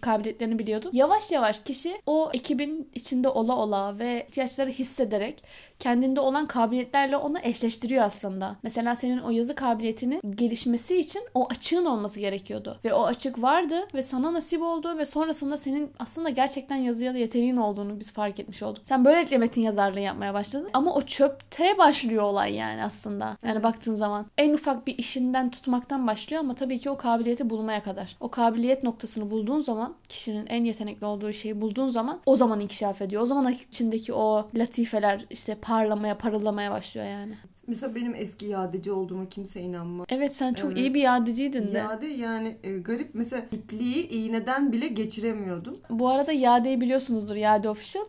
kabiliyetlerini 0.00 0.58
biliyordun. 0.58 0.90
Yavaş 0.92 1.30
yavaş 1.30 1.60
kişi 1.60 2.00
o 2.06 2.30
ekibin 2.32 2.90
içinde 2.94 3.28
ola 3.28 3.56
ola 3.56 3.98
ve 3.98 4.26
ihtiyaçları 4.28 4.70
hissederek 4.70 5.44
kendinde 5.78 6.20
olan 6.20 6.46
kabiliyetlerle 6.46 7.16
onu 7.16 7.38
eşleştiriyor 7.42 8.04
aslında. 8.04 8.56
Mesela 8.62 8.94
senin 8.94 9.18
o 9.18 9.30
yazı 9.30 9.54
kabiliyetinin 9.54 10.20
gelişmesi 10.34 10.96
için 10.96 11.22
o 11.34 11.48
açığın 11.50 11.84
olması 11.84 12.20
gerekiyordu. 12.20 12.80
Ve 12.84 12.94
o 12.94 13.04
açık 13.04 13.42
vardı 13.42 13.88
ve 13.94 14.02
sana 14.02 14.32
nasip 14.32 14.62
oldu 14.62 14.98
ve 14.98 15.04
sonrasında 15.04 15.56
senin 15.56 15.90
aslında 15.98 16.30
gerçekten 16.30 16.76
yazıya 16.76 17.14
da 17.14 17.18
yeteneğin 17.18 17.56
olduğunu 17.56 18.00
biz 18.00 18.12
fark 18.12 18.40
etmiş 18.40 18.62
olduk. 18.62 18.82
Sen 18.84 19.04
böylelikle 19.04 19.38
metin 19.38 19.62
yazarlığı 19.62 20.00
yapmaya 20.00 20.34
başladın. 20.34 20.70
Ama 20.72 20.94
o 20.94 21.02
çöpte 21.02 21.78
başlıyor 21.78 22.22
olay 22.22 22.54
yani 22.54 22.84
aslında. 22.84 23.36
Yani 23.46 23.62
baktığın 23.62 23.94
zaman 23.94 24.26
en 24.38 24.52
ufak 24.52 24.86
bir 24.86 24.98
işinden 24.98 25.50
tutmaktan 25.50 26.06
başlıyor 26.06 26.40
ama 26.40 26.54
tabii 26.54 26.78
ki 26.78 26.90
o 26.90 26.96
kabiliyeti 26.96 27.50
bulmaya 27.50 27.82
kadar. 27.82 28.16
O 28.20 28.28
kabiliyet 28.28 28.82
noktasını 28.82 29.30
bulduğun 29.30 29.58
zaman 29.58 29.81
kişinin 30.08 30.46
en 30.46 30.64
yetenekli 30.64 31.06
olduğu 31.06 31.32
şeyi 31.32 31.60
bulduğun 31.60 31.88
zaman 31.88 32.20
o 32.26 32.36
zaman 32.36 32.60
inkişaf 32.60 33.02
ediyor. 33.02 33.22
O 33.22 33.26
zaman 33.26 33.52
içindeki 33.52 34.12
o 34.12 34.48
latifeler 34.54 35.26
işte 35.30 35.54
parlamaya, 35.54 36.18
parıldamaya 36.18 36.70
başlıyor 36.70 37.06
yani. 37.06 37.34
Mesela 37.66 37.94
benim 37.94 38.14
eski 38.14 38.46
yadeci 38.46 38.92
olduğuma 38.92 39.28
kimse 39.28 39.60
inanmaz. 39.60 40.06
Evet 40.08 40.34
sen 40.34 40.54
çok 40.54 40.66
Evet. 40.72 40.78
iyi 40.78 40.94
bir 40.94 41.00
yadeciydin 41.00 41.74
de. 41.74 41.78
Yade 41.78 42.06
yani 42.06 42.56
e, 42.62 42.78
garip. 42.78 43.10
Mesela 43.14 43.42
ipliği 43.52 44.08
iğneden 44.08 44.72
bile 44.72 44.88
geçiremiyordum. 44.88 45.76
Bu 45.90 46.08
arada 46.08 46.32
Yade'yi 46.32 46.80
biliyorsunuzdur 46.80 47.36
Yade 47.36 47.68
Official. 47.68 48.04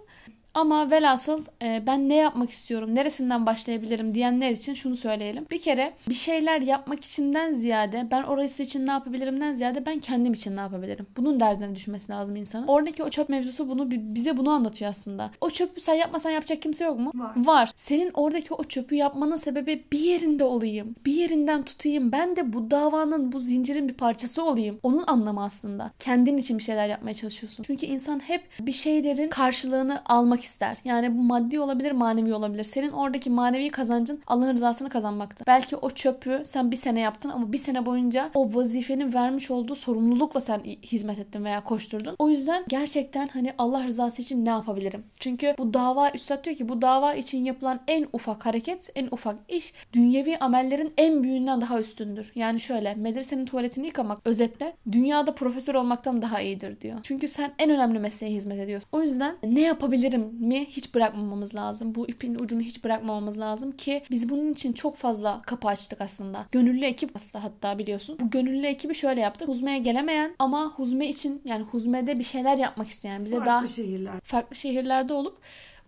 Ama 0.54 0.92
velhasıl 0.92 1.46
e, 1.62 1.84
ben 1.88 2.10
ne 2.10 2.16
yapmak 2.16 2.50
istiyorum, 2.50 2.96
neresinden 2.96 3.46
başlayabilirim 3.46 4.14
diyenler 4.14 4.52
için 4.52 4.74
şunu 4.74 4.96
söyleyelim. 4.96 5.46
Bir 5.52 5.62
kere 5.62 5.94
bir 6.10 6.14
şeyler 6.14 6.62
yapmak 6.62 7.04
içinden 7.04 7.52
ziyade 7.52 8.08
ben 8.12 8.24
orası 8.24 8.64
için 8.64 8.88
ne 8.88 8.92
yapabilirimden 8.92 9.54
ziyade 9.54 9.86
ben 9.86 10.00
kendim 10.00 10.34
için 10.34 10.56
ne 10.56 10.60
yapabilirim. 10.60 11.08
Bunun 11.18 11.40
derdine 11.40 11.76
düşmesi 11.76 12.12
lazım 12.12 12.36
insanın. 12.36 12.68
Oradaki 12.68 13.04
o 13.04 13.10
çöp 13.10 13.30
mevzusu 13.30 13.70
bunu 13.70 13.92
bize 13.92 14.38
bunu 14.38 14.50
anlatıyor 14.52 14.90
aslında. 14.92 15.32
O 15.42 15.50
çöpü 15.50 15.82
sen 15.82 15.94
yapmasan 15.94 16.30
yapacak 16.30 16.62
kimse 16.62 16.84
yok 16.84 17.00
mu? 17.00 17.12
Var. 17.36 17.72
Senin 17.76 18.12
oradaki 18.14 18.54
o 18.54 18.64
çöpü 18.64 18.96
yapmanın 18.96 19.36
sebebi 19.36 19.84
bir 19.92 20.00
yerinde 20.00 20.44
olayım. 20.44 20.96
Bir 21.06 21.14
yerinden 21.14 21.64
tutayım. 21.64 22.12
Ben 22.12 22.36
de 22.36 22.54
bu 22.54 22.72
davanın, 22.72 23.32
bu 23.32 23.40
zincirin 23.40 23.90
bir 23.90 23.94
parçası 23.94 24.44
olayım. 24.44 24.80
Onun 24.84 25.04
anlamı 25.08 25.44
aslında. 25.44 25.92
Kendin 26.00 26.38
için 26.38 26.58
bir 26.58 26.64
şeyler 26.64 26.88
yapmaya 26.88 27.14
çalışıyorsun. 27.14 27.64
Çünkü 27.64 27.86
insan 27.86 28.20
hep 28.20 28.44
bir 28.60 28.72
şeylerin 28.72 29.30
karşılığını 29.30 30.02
almak 30.06 30.43
ister. 30.44 30.78
Yani 30.86 31.18
bu 31.18 31.22
maddi 31.22 31.60
olabilir, 31.60 31.92
manevi 31.92 32.34
olabilir. 32.34 32.64
Senin 32.64 32.92
oradaki 32.92 33.30
manevi 33.30 33.70
kazancın 33.70 34.22
Allah'ın 34.28 34.54
rızasını 34.54 34.90
kazanmaktı. 34.90 35.44
Belki 35.48 35.76
o 35.76 35.90
çöpü 35.90 36.42
sen 36.46 36.72
bir 36.72 36.76
sene 36.76 37.00
yaptın 37.00 37.30
ama 37.30 37.52
bir 37.54 37.58
sene 37.58 37.86
boyunca 37.86 38.30
o 38.34 38.54
vazifenin 38.54 39.14
vermiş 39.14 39.52
olduğu 39.52 39.76
sorumlulukla 39.76 40.42
sen 40.42 40.60
hizmet 40.84 41.20
ettin 41.20 41.44
veya 41.44 41.64
koşturdun. 41.64 42.16
O 42.20 42.30
yüzden 42.30 42.64
gerçekten 42.68 43.28
hani 43.28 43.54
Allah 43.58 43.84
rızası 43.88 44.22
için 44.22 44.46
ne 44.46 44.50
yapabilirim? 44.50 45.04
Çünkü 45.20 45.56
bu 45.58 45.74
dava 45.74 46.12
üstad 46.12 46.46
diyor 46.46 46.56
ki 46.56 46.70
bu 46.70 46.82
dava 46.82 47.14
için 47.14 47.46
yapılan 47.46 47.80
en 47.88 48.08
ufak 48.14 48.46
hareket, 48.46 48.90
en 48.96 49.08
ufak 49.12 49.36
iş 49.50 49.74
dünyevi 49.94 50.38
amellerin 50.38 50.94
en 50.98 51.24
büyüğünden 51.24 51.62
daha 51.62 51.80
üstündür. 51.80 52.32
Yani 52.36 52.60
şöyle 52.60 52.96
medresenin 52.96 53.46
tuvaletini 53.46 53.86
yıkamak 53.86 54.22
özetle 54.26 54.76
dünyada 54.92 55.36
profesör 55.36 55.76
olmaktan 55.76 56.22
daha 56.22 56.42
iyidir 56.42 56.82
diyor. 56.82 57.00
Çünkü 57.04 57.28
sen 57.28 57.52
en 57.60 57.70
önemli 57.70 58.00
mesleğe 58.00 58.34
hizmet 58.34 58.60
ediyorsun. 58.60 58.90
O 58.92 59.02
yüzden 59.02 59.36
ne 59.44 59.62
yapabilirim 59.62 60.33
mi 60.40 60.66
hiç 60.66 60.94
bırakmamamız 60.96 61.56
lazım. 61.56 61.96
Bu 61.96 62.08
ipin 62.08 62.36
ucunu 62.36 62.62
hiç 62.62 62.84
bırakmamamız 62.84 63.40
lazım 63.40 63.72
ki 63.72 64.04
biz 64.12 64.30
bunun 64.30 64.54
için 64.54 64.74
çok 64.74 64.96
fazla 64.96 65.40
kapı 65.46 65.68
açtık 65.68 66.02
aslında. 66.02 66.46
Gönüllü 66.52 66.86
ekip 66.86 67.16
aslında 67.16 67.44
hatta 67.44 67.80
biliyorsun. 67.80 68.18
Bu 68.20 68.30
gönüllü 68.30 68.66
ekibi 68.68 68.96
şöyle 68.96 69.22
yaptık. 69.22 69.48
Huzme'ye 69.48 69.78
gelemeyen 69.78 70.36
ama 70.40 70.74
Huzme 70.76 71.08
için 71.08 71.42
yani 71.46 71.64
Huzme'de 71.64 72.20
bir 72.20 72.24
şeyler 72.24 72.58
yapmak 72.58 72.88
isteyen 72.88 73.26
bize 73.26 73.36
Farklı 73.36 73.52
daha 73.52 73.68
şehirler. 73.68 74.14
farklı 74.24 74.56
şehirlerde 74.56 75.14
olup 75.14 75.38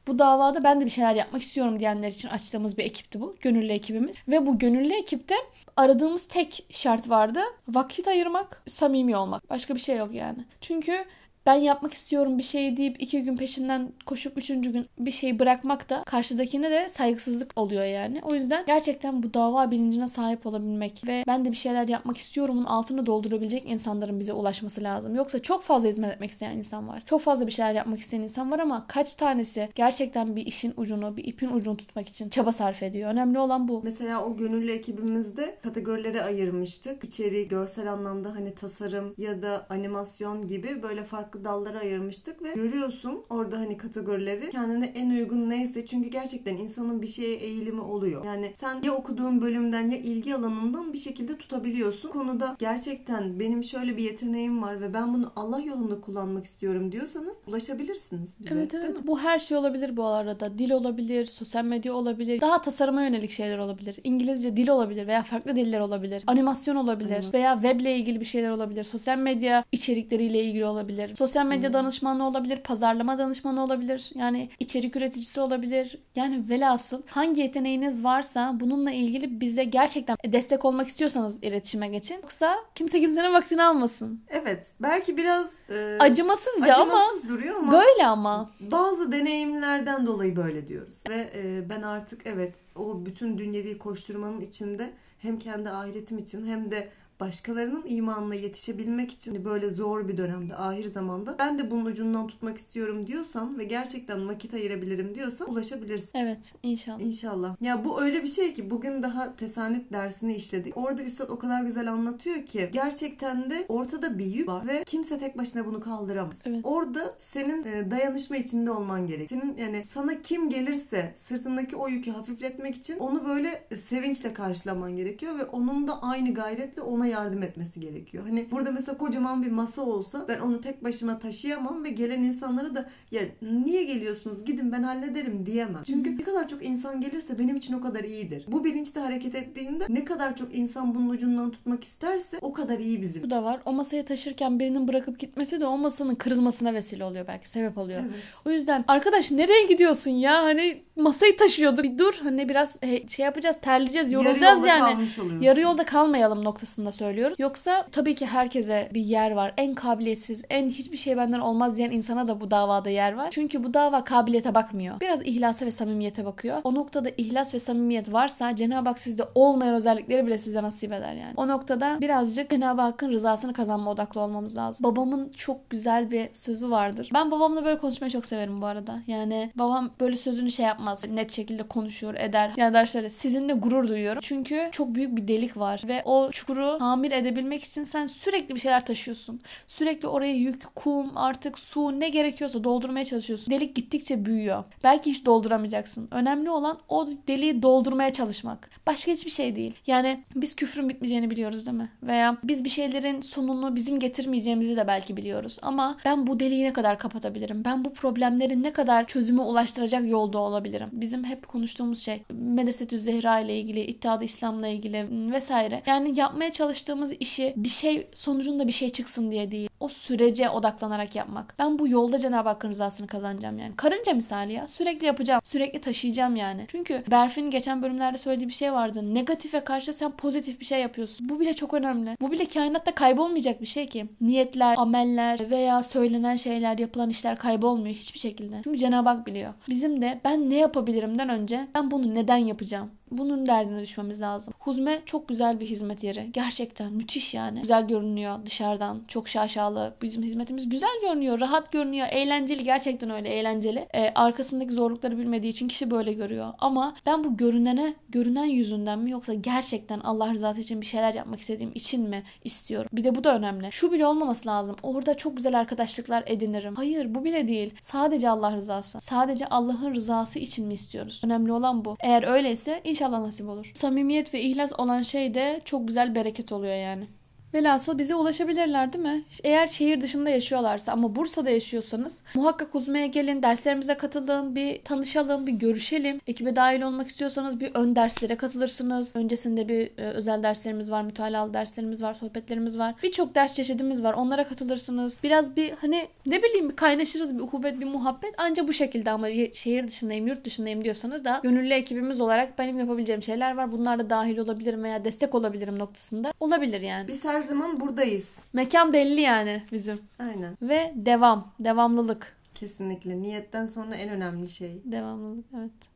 bu 0.07 0.19
davada 0.19 0.63
ben 0.63 0.81
de 0.81 0.85
bir 0.85 0.89
şeyler 0.89 1.15
yapmak 1.15 1.41
istiyorum 1.41 1.79
diyenler 1.79 2.07
için 2.07 2.29
açtığımız 2.29 2.77
bir 2.77 2.83
ekipti 2.83 3.21
bu. 3.21 3.35
Gönüllü 3.41 3.71
ekibimiz. 3.71 4.15
Ve 4.27 4.45
bu 4.45 4.59
gönüllü 4.59 4.93
ekipte 4.93 5.35
aradığımız 5.77 6.25
tek 6.25 6.65
şart 6.69 7.09
vardı. 7.09 7.39
Vakit 7.67 8.07
ayırmak, 8.07 8.63
samimi 8.65 9.17
olmak. 9.17 9.49
Başka 9.49 9.75
bir 9.75 9.79
şey 9.79 9.97
yok 9.97 10.13
yani. 10.13 10.45
Çünkü 10.61 11.05
ben 11.45 11.53
yapmak 11.53 11.93
istiyorum 11.93 12.37
bir 12.37 12.43
şey 12.43 12.77
deyip 12.77 13.01
iki 13.01 13.23
gün 13.23 13.37
peşinden 13.37 13.93
koşup 14.05 14.37
üçüncü 14.37 14.71
gün 14.71 14.87
bir 14.99 15.11
şey 15.11 15.39
bırakmak 15.39 15.89
da 15.89 16.03
karşıdakine 16.03 16.71
de 16.71 16.89
saygısızlık 16.89 17.51
oluyor 17.55 17.83
yani. 17.83 18.21
O 18.23 18.35
yüzden 18.35 18.63
gerçekten 18.67 19.23
bu 19.23 19.33
dava 19.33 19.71
bilincine 19.71 20.07
sahip 20.07 20.45
olabilmek 20.45 21.07
ve 21.07 21.23
ben 21.27 21.45
de 21.45 21.51
bir 21.51 21.55
şeyler 21.55 21.87
yapmak 21.87 22.17
istiyorumun 22.17 22.65
altını 22.65 23.05
doldurabilecek 23.05 23.63
insanların 23.65 24.19
bize 24.19 24.33
ulaşması 24.33 24.83
lazım. 24.83 25.15
Yoksa 25.15 25.39
çok 25.39 25.63
fazla 25.63 25.89
hizmet 25.89 26.13
etmek 26.13 26.31
isteyen 26.31 26.57
insan 26.57 26.87
var. 26.87 27.03
Çok 27.05 27.21
fazla 27.21 27.47
bir 27.47 27.51
şeyler 27.51 27.73
yapmak 27.73 27.99
isteyen 27.99 28.21
insan 28.21 28.51
var 28.51 28.59
ama 28.59 28.87
kaç 28.87 29.15
tanesi 29.15 29.69
gerçekten 29.75 30.35
bir 30.35 30.45
işin 30.45 30.73
ucunu, 30.77 31.17
bir 31.17 31.23
ipin 31.23 31.49
ucunu 31.49 31.77
tutmak 31.77 32.09
için 32.09 32.29
çaba 32.29 32.51
sarf 32.51 32.83
ediyor. 32.83 33.11
Önemli 33.11 33.39
olan 33.39 33.67
bu. 33.67 33.81
Mesela 33.83 34.25
o 34.25 34.37
gönüllü 34.37 34.71
ekibimizde 34.71 35.57
kategorilere 35.63 36.21
ayırmıştık. 36.21 37.03
İçeri 37.03 37.47
görsel 37.47 37.91
anlamda 37.91 38.35
hani 38.35 38.55
tasarım 38.55 39.13
ya 39.17 39.41
da 39.41 39.67
animasyon 39.69 40.47
gibi 40.47 40.83
böyle 40.83 41.03
farklı 41.03 41.34
dallara 41.43 41.79
ayırmıştık 41.79 42.43
ve 42.43 42.53
görüyorsun 42.53 43.23
orada 43.29 43.57
hani 43.57 43.77
kategorileri 43.77 44.49
kendine 44.49 44.85
en 44.85 45.09
uygun 45.09 45.49
neyse 45.49 45.85
çünkü 45.85 46.09
gerçekten 46.09 46.57
insanın 46.57 47.01
bir 47.01 47.07
şeye 47.07 47.35
eğilimi 47.35 47.81
oluyor. 47.81 48.25
Yani 48.25 48.51
sen 48.55 48.81
ya 48.83 48.93
okuduğun 48.93 49.41
bölümden 49.41 49.89
ya 49.89 49.97
ilgi 49.97 50.35
alanından 50.35 50.93
bir 50.93 50.97
şekilde 50.97 51.37
tutabiliyorsun. 51.37 52.09
Konuda 52.09 52.55
gerçekten 52.59 53.39
benim 53.39 53.63
şöyle 53.63 53.97
bir 53.97 54.03
yeteneğim 54.03 54.61
var 54.61 54.81
ve 54.81 54.93
ben 54.93 55.13
bunu 55.13 55.31
Allah 55.35 55.59
yolunda 55.59 56.01
kullanmak 56.01 56.45
istiyorum 56.45 56.91
diyorsanız 56.91 57.37
ulaşabilirsiniz 57.47 58.35
bize. 58.39 58.55
Evet 58.55 58.73
evet. 58.73 58.97
Bu 59.07 59.19
her 59.19 59.39
şey 59.39 59.57
olabilir 59.57 59.97
bu 59.97 60.05
arada. 60.05 60.57
Dil 60.57 60.71
olabilir, 60.71 61.25
sosyal 61.25 61.65
medya 61.65 61.93
olabilir. 61.93 62.41
Daha 62.41 62.61
tasarıma 62.61 63.03
yönelik 63.03 63.31
şeyler 63.31 63.57
olabilir. 63.57 63.97
İngilizce 64.03 64.57
dil 64.57 64.67
olabilir 64.67 65.07
veya 65.07 65.23
farklı 65.23 65.55
diller 65.55 65.79
olabilir. 65.79 66.23
Animasyon 66.27 66.75
olabilir 66.75 67.21
Evet. 67.23 67.33
veya 67.33 67.53
weble 67.53 67.95
ilgili 67.97 68.19
bir 68.19 68.25
şeyler 68.25 68.51
olabilir. 68.51 68.83
Sosyal 68.83 69.17
medya 69.17 69.65
içerikleriyle 69.71 70.43
ilgili 70.43 70.65
olabilir. 70.65 71.15
Sosyal 71.25 71.45
medya 71.45 71.73
danışmanı 71.73 72.27
olabilir, 72.27 72.57
pazarlama 72.63 73.17
danışmanı 73.17 73.63
olabilir. 73.63 74.11
Yani 74.15 74.49
içerik 74.59 74.95
üreticisi 74.95 75.39
olabilir. 75.39 76.03
Yani 76.15 76.49
velhasıl 76.49 77.01
hangi 77.07 77.41
yeteneğiniz 77.41 78.03
varsa 78.03 78.59
bununla 78.59 78.91
ilgili 78.91 79.41
bize 79.41 79.63
gerçekten 79.63 80.17
destek 80.25 80.65
olmak 80.65 80.87
istiyorsanız 80.87 81.43
iletişime 81.43 81.87
geçin. 81.87 82.15
Yoksa 82.15 82.55
kimse 82.75 82.99
kimsenin 82.99 83.33
vaktini 83.33 83.63
almasın. 83.63 84.23
Evet. 84.29 84.67
Belki 84.79 85.17
biraz 85.17 85.47
e, 85.69 85.97
Acımasızca 85.99 86.73
ama 86.75 86.83
acımasız 86.83 87.29
duruyor 87.29 87.55
ama 87.55 87.71
böyle 87.71 88.07
ama. 88.07 88.51
Bazı 88.59 89.11
deneyimlerden 89.11 90.07
dolayı 90.07 90.35
böyle 90.35 90.67
diyoruz. 90.67 90.97
Ve 91.09 91.29
e, 91.35 91.69
ben 91.69 91.81
artık 91.81 92.21
evet 92.25 92.55
o 92.75 93.05
bütün 93.05 93.37
dünyevi 93.37 93.77
koşturmanın 93.77 94.41
içinde 94.41 94.93
hem 95.17 95.39
kendi 95.39 95.69
ahiretim 95.69 96.17
için 96.17 96.45
hem 96.45 96.71
de 96.71 96.89
başkalarının 97.19 97.83
imanına 97.87 98.35
yetişebilmek 98.35 99.11
için 99.11 99.35
hani 99.35 99.45
böyle 99.45 99.69
zor 99.69 100.07
bir 100.07 100.17
dönemde, 100.17 100.55
ahir 100.55 100.85
zamanda 100.85 101.35
ben 101.39 101.59
de 101.59 101.71
bunun 101.71 101.85
ucundan 101.85 102.27
tutmak 102.27 102.57
istiyorum 102.57 103.07
diyorsan 103.07 103.59
ve 103.59 103.63
gerçekten 103.63 104.27
vakit 104.27 104.53
ayırabilirim 104.53 105.15
diyorsan 105.15 105.51
ulaşabilirsin. 105.51 106.09
Evet 106.13 106.53
inşallah. 106.63 106.99
İnşallah. 106.99 107.55
Ya 107.61 107.85
bu 107.85 108.01
öyle 108.01 108.23
bir 108.23 108.27
şey 108.27 108.53
ki 108.53 108.69
bugün 108.69 109.03
daha 109.03 109.35
tesanüt 109.35 109.93
dersini 109.93 110.35
işledik. 110.35 110.77
Orada 110.77 111.03
üstad 111.03 111.29
o 111.29 111.39
kadar 111.39 111.63
güzel 111.63 111.91
anlatıyor 111.91 112.45
ki 112.45 112.69
gerçekten 112.73 113.49
de 113.49 113.65
ortada 113.69 114.17
bir 114.19 114.25
yük 114.25 114.47
var 114.47 114.67
ve 114.67 114.83
kimse 114.83 115.19
tek 115.19 115.37
başına 115.37 115.65
bunu 115.65 115.79
kaldıramaz. 115.79 116.41
Evet. 116.45 116.59
Orada 116.63 117.15
senin 117.19 117.63
e, 117.63 117.91
dayanışma 117.91 118.37
içinde 118.37 118.71
olman 118.71 119.07
gerek. 119.07 119.29
Senin 119.29 119.57
yani 119.57 119.83
sana 119.93 120.21
kim 120.21 120.49
gelirse 120.49 121.13
sırtındaki 121.17 121.75
o 121.75 121.87
yükü 121.87 122.11
hafifletmek 122.11 122.75
için 122.75 122.97
onu 122.97 123.25
böyle 123.25 123.67
sevinçle 123.75 124.33
karşılaman 124.33 124.95
gerekiyor 124.95 125.39
ve 125.39 125.45
onun 125.45 125.87
da 125.87 126.01
aynı 126.01 126.33
gayretle 126.33 126.81
ona 126.81 127.04
yardım 127.07 127.43
etmesi 127.43 127.79
gerekiyor. 127.79 128.23
Hani 128.23 128.47
burada 128.51 128.71
mesela 128.71 128.97
kocaman 128.97 129.43
bir 129.43 129.51
masa 129.51 129.81
olsa 129.81 130.25
ben 130.27 130.39
onu 130.39 130.61
tek 130.61 130.83
başıma 130.83 131.19
taşıyamam 131.19 131.83
ve 131.83 131.89
gelen 131.89 132.23
insanlara 132.23 132.75
da 132.75 132.89
ya 133.11 133.21
niye 133.41 133.83
geliyorsunuz 133.83 134.45
gidin 134.45 134.71
ben 134.71 134.83
hallederim 134.83 135.45
diyemem. 135.45 135.83
Çünkü 135.85 136.17
ne 136.17 136.23
kadar 136.23 136.47
çok 136.47 136.65
insan 136.65 137.01
gelirse 137.01 137.39
benim 137.39 137.55
için 137.55 137.73
o 137.73 137.81
kadar 137.81 138.03
iyidir. 138.03 138.45
Bu 138.47 138.65
bilinçle 138.65 139.01
hareket 139.01 139.35
ettiğinde 139.35 139.85
ne 139.89 140.05
kadar 140.05 140.35
çok 140.35 140.55
insan 140.55 140.95
bunun 140.95 141.09
ucundan 141.09 141.51
tutmak 141.51 141.83
isterse 141.83 142.37
o 142.41 142.53
kadar 142.53 142.79
iyi 142.79 143.01
bizim. 143.01 143.23
Bu 143.23 143.29
da 143.29 143.43
var. 143.43 143.61
O 143.65 143.73
masayı 143.73 144.05
taşırken 144.05 144.59
birinin 144.59 144.87
bırakıp 144.87 145.19
gitmesi 145.19 145.61
de 145.61 145.65
o 145.65 145.77
masanın 145.77 146.15
kırılmasına 146.15 146.73
vesile 146.73 147.03
oluyor 147.03 147.27
belki. 147.27 147.49
Sebep 147.49 147.77
oluyor. 147.77 148.01
Evet. 148.05 148.15
O 148.45 148.51
yüzden 148.51 148.85
arkadaş 148.87 149.31
nereye 149.31 149.65
gidiyorsun 149.65 150.11
ya? 150.11 150.43
Hani 150.43 150.83
masayı 150.95 151.37
taşıyorduk. 151.37 151.83
Bir 151.83 151.97
dur 151.97 152.13
hani 152.23 152.49
biraz 152.49 152.79
şey 153.07 153.25
yapacağız 153.25 153.57
terleyeceğiz 153.61 154.11
Yarı 154.11 154.23
yorulacağız 154.23 154.59
yolda 154.59 154.67
yani. 154.67 155.07
Yarı 155.41 155.61
yolda 155.61 155.85
kalmayalım 155.85 156.45
noktasında 156.45 156.91
söylüyoruz. 156.95 157.39
Yoksa 157.39 157.87
tabii 157.91 158.15
ki 158.15 158.25
herkese 158.25 158.89
bir 158.93 159.01
yer 159.01 159.31
var. 159.31 159.53
En 159.57 159.73
kabiliyetsiz, 159.73 160.43
en 160.49 160.69
hiçbir 160.69 160.97
şey 160.97 161.17
benden 161.17 161.39
olmaz 161.39 161.77
diyen 161.77 161.91
insana 161.91 162.27
da 162.27 162.41
bu 162.41 162.51
davada 162.51 162.89
yer 162.89 163.13
var. 163.13 163.29
Çünkü 163.31 163.63
bu 163.63 163.73
dava 163.73 164.03
kabiliyete 164.03 164.55
bakmıyor. 164.55 165.01
Biraz 165.01 165.21
ihlasa 165.21 165.65
ve 165.65 165.71
samimiyete 165.71 166.25
bakıyor. 166.25 166.57
O 166.63 166.75
noktada 166.75 167.09
ihlas 167.17 167.53
ve 167.53 167.59
samimiyet 167.59 168.13
varsa 168.13 168.55
Cenab-ı 168.55 168.89
Hak 168.89 168.99
sizde 168.99 169.23
olmayan 169.35 169.75
özellikleri 169.75 170.27
bile 170.27 170.37
size 170.37 170.63
nasip 170.63 170.93
eder 170.93 171.13
yani. 171.13 171.33
O 171.37 171.47
noktada 171.47 171.97
birazcık 172.01 172.49
Cenab-ı 172.49 172.81
Hakk'ın 172.81 173.11
rızasını 173.11 173.53
kazanma 173.53 173.91
odaklı 173.91 174.21
olmamız 174.21 174.57
lazım. 174.57 174.83
Babamın 174.83 175.29
çok 175.29 175.69
güzel 175.69 176.11
bir 176.11 176.29
sözü 176.33 176.71
vardır. 176.71 177.09
Ben 177.13 177.31
babamla 177.31 177.65
böyle 177.65 177.77
konuşmayı 177.77 178.11
çok 178.11 178.25
severim 178.25 178.61
bu 178.61 178.65
arada. 178.65 178.99
Yani 179.07 179.51
babam 179.55 179.91
böyle 179.99 180.17
sözünü 180.17 180.51
şey 180.51 180.65
yapmaz. 180.65 181.05
Net 181.09 181.31
şekilde 181.31 181.63
konuşur, 181.63 182.15
eder. 182.15 182.51
Yani 182.57 182.73
derslerle 182.73 183.09
sizinle 183.09 183.53
gurur 183.53 183.87
duyuyorum. 183.87 184.21
Çünkü 184.23 184.69
çok 184.71 184.95
büyük 184.95 185.15
bir 185.15 185.27
delik 185.27 185.57
var 185.57 185.81
ve 185.87 186.01
o 186.05 186.31
çukuru 186.31 186.77
tamir 186.85 187.11
edebilmek 187.11 187.63
için 187.63 187.83
sen 187.83 188.07
sürekli 188.07 188.55
bir 188.55 188.59
şeyler 188.59 188.85
taşıyorsun. 188.85 189.41
Sürekli 189.67 190.07
oraya 190.07 190.33
yük, 190.33 190.75
kum, 190.75 191.17
artık 191.17 191.59
su 191.59 191.99
ne 191.99 192.09
gerekiyorsa 192.09 192.63
doldurmaya 192.63 193.05
çalışıyorsun. 193.05 193.51
Delik 193.51 193.75
gittikçe 193.75 194.25
büyüyor. 194.25 194.63
Belki 194.83 195.09
hiç 195.09 195.25
dolduramayacaksın. 195.25 196.07
Önemli 196.11 196.49
olan 196.49 196.79
o 196.89 197.07
deliği 197.27 197.61
doldurmaya 197.61 198.13
çalışmak. 198.13 198.69
Başka 198.87 199.11
hiçbir 199.11 199.31
şey 199.31 199.55
değil. 199.55 199.73
Yani 199.87 200.23
biz 200.35 200.55
küfrün 200.55 200.89
bitmeyeceğini 200.89 201.29
biliyoruz 201.29 201.65
değil 201.65 201.77
mi? 201.77 201.91
Veya 202.03 202.37
biz 202.43 202.63
bir 202.63 202.69
şeylerin 202.69 203.21
sonunu 203.21 203.75
bizim 203.75 203.99
getirmeyeceğimizi 203.99 204.75
de 204.75 204.87
belki 204.87 205.17
biliyoruz. 205.17 205.57
Ama 205.61 205.97
ben 206.05 206.27
bu 206.27 206.39
deliği 206.39 206.65
ne 206.65 206.73
kadar 206.73 206.99
kapatabilirim? 206.99 207.65
Ben 207.65 207.85
bu 207.85 207.93
problemlerin 207.93 208.63
ne 208.63 208.73
kadar 208.73 209.07
çözüme 209.07 209.41
ulaştıracak 209.41 210.07
yolda 210.07 210.37
olabilirim? 210.37 210.89
Bizim 210.91 211.23
hep 211.23 211.47
konuştuğumuz 211.47 211.99
şey 211.99 212.23
Medresetü 212.31 212.99
Zehra 212.99 213.39
ile 213.39 213.59
ilgili, 213.59 213.81
İttihadı 213.81 214.23
İslam'la 214.23 214.67
ilgili 214.67 215.07
vesaire. 215.31 215.83
Yani 215.85 216.19
yapmaya 216.19 216.51
çalıştığımız 216.75 217.13
işi 217.19 217.53
bir 217.57 217.69
şey 217.69 218.07
sonucunda 218.13 218.67
bir 218.67 218.71
şey 218.71 218.89
çıksın 218.89 219.31
diye 219.31 219.51
değil. 219.51 219.69
O 219.79 219.87
sürece 219.87 220.49
odaklanarak 220.49 221.15
yapmak. 221.15 221.55
Ben 221.59 221.79
bu 221.79 221.87
yolda 221.87 222.19
Cenab-ı 222.19 222.49
Hakk'ın 222.49 222.69
rızasını 222.69 223.07
kazanacağım 223.07 223.59
yani. 223.59 223.75
Karınca 223.75 224.13
misali 224.13 224.53
ya. 224.53 224.67
Sürekli 224.67 225.05
yapacağım. 225.07 225.41
Sürekli 225.43 225.81
taşıyacağım 225.81 226.35
yani. 226.35 226.65
Çünkü 226.67 227.03
Berfin'in 227.11 227.49
geçen 227.49 227.81
bölümlerde 227.81 228.17
söylediği 228.17 228.47
bir 228.47 228.53
şey 228.53 228.73
vardı. 228.73 229.13
Negatife 229.13 229.59
karşı 229.59 229.93
sen 229.93 230.11
pozitif 230.11 230.59
bir 230.59 230.65
şey 230.65 230.81
yapıyorsun. 230.81 231.29
Bu 231.29 231.39
bile 231.39 231.53
çok 231.53 231.73
önemli. 231.73 232.17
Bu 232.21 232.31
bile 232.31 232.45
kainatta 232.45 232.95
kaybolmayacak 232.95 233.61
bir 233.61 233.65
şey 233.65 233.87
ki. 233.87 234.05
Niyetler, 234.21 234.75
ameller 234.77 235.49
veya 235.49 235.83
söylenen 235.83 236.35
şeyler, 236.35 236.77
yapılan 236.77 237.09
işler 237.09 237.37
kaybolmuyor 237.37 237.95
hiçbir 237.95 238.19
şekilde. 238.19 238.61
Çünkü 238.63 238.79
Cenab-ı 238.79 239.09
Hak 239.09 239.27
biliyor. 239.27 239.53
Bizim 239.69 240.01
de 240.01 240.19
ben 240.25 240.49
ne 240.49 240.55
yapabilirimden 240.55 241.29
önce 241.29 241.67
ben 241.75 241.91
bunu 241.91 242.15
neden 242.15 242.37
yapacağım? 242.37 242.91
Bunun 243.11 243.45
derdine 243.45 243.81
düşmemiz 243.81 244.21
lazım. 244.21 244.53
Huzme 244.59 245.01
çok 245.05 245.27
güzel 245.27 245.59
bir 245.59 245.65
hizmet 245.65 246.03
yeri. 246.03 246.29
Gerçekten 246.33 246.93
müthiş 246.93 247.33
yani. 247.33 247.61
Güzel 247.61 247.87
görünüyor 247.87 248.45
dışarıdan. 248.45 249.03
Çok 249.07 249.27
şaşalı. 249.27 249.93
Bizim 250.01 250.23
hizmetimiz 250.23 250.69
güzel 250.69 251.01
görünüyor. 251.01 251.39
Rahat 251.39 251.71
görünüyor. 251.71 252.07
Eğlenceli. 252.11 252.63
Gerçekten 252.63 253.09
öyle 253.09 253.29
eğlenceli. 253.29 253.87
Ee, 253.93 254.11
arkasındaki 254.15 254.73
zorlukları 254.73 255.17
bilmediği 255.17 255.49
için 255.49 255.67
kişi 255.67 255.91
böyle 255.91 256.13
görüyor. 256.13 256.53
Ama 256.59 256.95
ben 257.05 257.23
bu 257.23 257.37
görünene, 257.37 257.95
görünen 258.09 258.45
yüzünden 258.45 258.99
mi 258.99 259.11
yoksa 259.11 259.33
gerçekten 259.33 259.99
Allah 259.99 260.33
rızası 260.33 260.61
için 260.61 260.81
bir 260.81 260.85
şeyler 260.85 261.13
yapmak 261.13 261.39
istediğim 261.39 261.71
için 261.75 262.09
mi 262.09 262.23
istiyorum? 262.43 262.89
Bir 262.93 263.03
de 263.03 263.15
bu 263.15 263.23
da 263.23 263.35
önemli. 263.35 263.71
Şu 263.71 263.91
bile 263.91 264.05
olmaması 264.05 264.49
lazım. 264.49 264.75
Orada 264.83 265.17
çok 265.17 265.37
güzel 265.37 265.59
arkadaşlıklar 265.59 266.23
edinirim. 266.27 266.75
Hayır 266.75 267.15
bu 267.15 267.23
bile 267.23 267.47
değil. 267.47 267.73
Sadece 267.81 268.29
Allah 268.29 268.55
rızası. 268.55 268.99
Sadece 269.01 269.47
Allah'ın 269.47 269.95
rızası 269.95 270.39
için 270.39 270.67
mi 270.67 270.73
istiyoruz? 270.73 271.21
Önemli 271.25 271.51
olan 271.51 271.85
bu. 271.85 271.97
Eğer 271.99 272.23
öyleyse 272.23 272.81
İnşallah 272.95 273.19
nasip 273.19 273.49
olur. 273.49 273.71
Samimiyet 273.73 274.33
ve 274.33 274.41
ihlas 274.41 274.73
olan 274.79 275.01
şey 275.01 275.33
de 275.33 275.61
çok 275.65 275.87
güzel 275.87 276.15
bereket 276.15 276.51
oluyor 276.51 276.75
yani. 276.75 277.07
Velhasıl 277.55 277.97
bize 277.97 278.15
ulaşabilirler 278.15 278.93
değil 278.93 279.05
mi? 279.05 279.23
Eğer 279.43 279.67
şehir 279.67 280.01
dışında 280.01 280.29
yaşıyorlarsa 280.29 280.91
ama 280.91 281.15
Bursa'da 281.15 281.49
yaşıyorsanız 281.49 282.23
muhakkak 282.33 282.75
Uzma'ya 282.75 283.05
gelin, 283.05 283.43
derslerimize 283.43 283.93
katılın, 283.93 284.55
bir 284.55 284.81
tanışalım, 284.81 285.47
bir 285.47 285.51
görüşelim. 285.51 286.21
Ekibe 286.27 286.55
dahil 286.55 286.81
olmak 286.81 287.07
istiyorsanız 287.07 287.59
bir 287.59 287.71
ön 287.73 287.95
derslere 287.95 288.35
katılırsınız. 288.35 289.15
Öncesinde 289.15 289.69
bir 289.69 289.91
e, 289.97 290.09
özel 290.09 290.43
derslerimiz 290.43 290.91
var, 290.91 291.01
mütalalı 291.01 291.53
derslerimiz 291.53 292.03
var, 292.03 292.13
sohbetlerimiz 292.13 292.79
var. 292.79 292.95
Birçok 293.03 293.35
ders 293.35 293.55
çeşidimiz 293.55 294.03
var. 294.03 294.13
Onlara 294.13 294.47
katılırsınız. 294.47 295.17
Biraz 295.23 295.55
bir 295.55 295.71
hani 295.71 296.07
ne 296.25 296.43
bileyim 296.43 296.69
bir 296.69 296.75
kaynaşırız, 296.75 297.37
bir 297.37 297.43
uhubet, 297.43 297.79
bir 297.79 297.85
muhabbet. 297.85 298.39
Anca 298.39 298.67
bu 298.67 298.73
şekilde 298.73 299.11
ama 299.11 299.27
şehir 299.53 299.87
dışındayım, 299.87 300.27
yurt 300.27 300.45
dışındayım 300.45 300.83
diyorsanız 300.83 301.25
da 301.25 301.39
gönüllü 301.43 301.73
ekibimiz 301.73 302.21
olarak 302.21 302.59
benim 302.59 302.79
yapabileceğim 302.79 303.21
şeyler 303.21 303.55
var. 303.57 303.71
Bunlar 303.71 303.99
da 303.99 304.09
dahil 304.09 304.37
olabilirim 304.37 304.83
veya 304.83 305.05
destek 305.05 305.35
olabilirim 305.35 305.79
noktasında. 305.79 306.33
Olabilir 306.39 306.81
yani. 306.81 307.07
Biz 307.07 307.23
her 307.23 307.44
zaman 307.45 307.79
buradayız. 307.79 308.25
Mekan 308.53 308.93
belli 308.93 309.21
yani 309.21 309.63
bizim. 309.71 309.99
Aynen. 310.19 310.57
Ve 310.61 310.93
devam, 310.95 311.53
devamlılık. 311.59 312.35
Kesinlikle. 312.55 313.21
Niyetten 313.21 313.65
sonra 313.65 313.95
en 313.95 314.09
önemli 314.09 314.49
şey. 314.49 314.81
Devamlılık, 314.85 315.45
evet. 315.57 315.89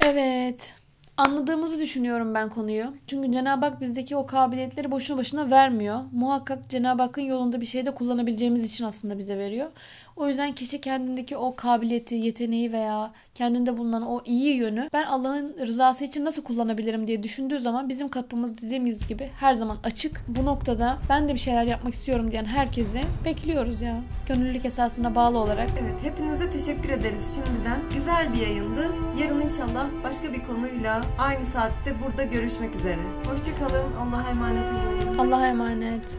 Evet. 0.00 0.74
Anladığımızı 1.16 1.80
düşünüyorum 1.80 2.34
ben 2.34 2.48
konuyu. 2.48 2.94
Çünkü 3.06 3.32
Cenab-ı 3.32 3.66
Hak 3.66 3.80
bizdeki 3.80 4.16
o 4.16 4.26
kabiliyetleri 4.26 4.90
boşuna 4.90 5.18
başına 5.18 5.50
vermiyor. 5.50 6.00
Muhakkak 6.12 6.68
Cenab-ı 6.68 7.02
Hakk'ın 7.02 7.22
yolunda 7.22 7.60
bir 7.60 7.66
şey 7.66 7.86
de 7.86 7.90
kullanabileceğimiz 7.94 8.64
için 8.64 8.84
aslında 8.84 9.18
bize 9.18 9.38
veriyor. 9.38 9.70
O 10.16 10.28
yüzden 10.28 10.52
kişi 10.52 10.80
kendindeki 10.80 11.36
o 11.36 11.56
kabiliyeti, 11.56 12.14
yeteneği 12.14 12.72
veya 12.72 13.10
kendinde 13.34 13.76
bulunan 13.76 14.02
o 14.02 14.20
iyi 14.24 14.56
yönü 14.56 14.88
ben 14.92 15.04
Allah'ın 15.04 15.56
rızası 15.58 16.04
için 16.04 16.24
nasıl 16.24 16.42
kullanabilirim 16.42 17.06
diye 17.06 17.22
düşündüğü 17.22 17.58
zaman 17.58 17.88
bizim 17.88 18.08
kapımız 18.08 18.62
dediğimiz 18.62 19.06
gibi 19.06 19.30
her 19.40 19.54
zaman 19.54 19.76
açık. 19.84 20.24
Bu 20.28 20.44
noktada 20.44 20.98
ben 21.08 21.28
de 21.28 21.34
bir 21.34 21.38
şeyler 21.38 21.64
yapmak 21.64 21.94
istiyorum 21.94 22.30
diyen 22.30 22.44
herkesi 22.44 23.00
bekliyoruz 23.24 23.80
ya. 23.82 24.00
Gönüllülük 24.28 24.64
esasına 24.64 25.14
bağlı 25.14 25.38
olarak. 25.38 25.70
Evet 25.82 26.02
hepinize 26.02 26.50
teşekkür 26.50 26.88
ederiz 26.88 27.34
şimdiden. 27.34 27.80
Güzel 27.94 28.34
bir 28.34 28.40
yayındı. 28.40 28.86
Yarın 29.18 29.40
inşallah 29.40 29.88
başka 30.04 30.32
bir 30.32 30.42
konuyla 30.42 31.02
aynı 31.18 31.44
saatte 31.52 31.94
burada 32.04 32.24
görüşmek 32.24 32.74
üzere. 32.74 33.00
Hoşçakalın. 33.26 33.94
Allah'a 33.94 34.30
emanet 34.30 34.68
olun. 34.70 35.18
Allah'a 35.18 35.46
emanet. 35.46 36.18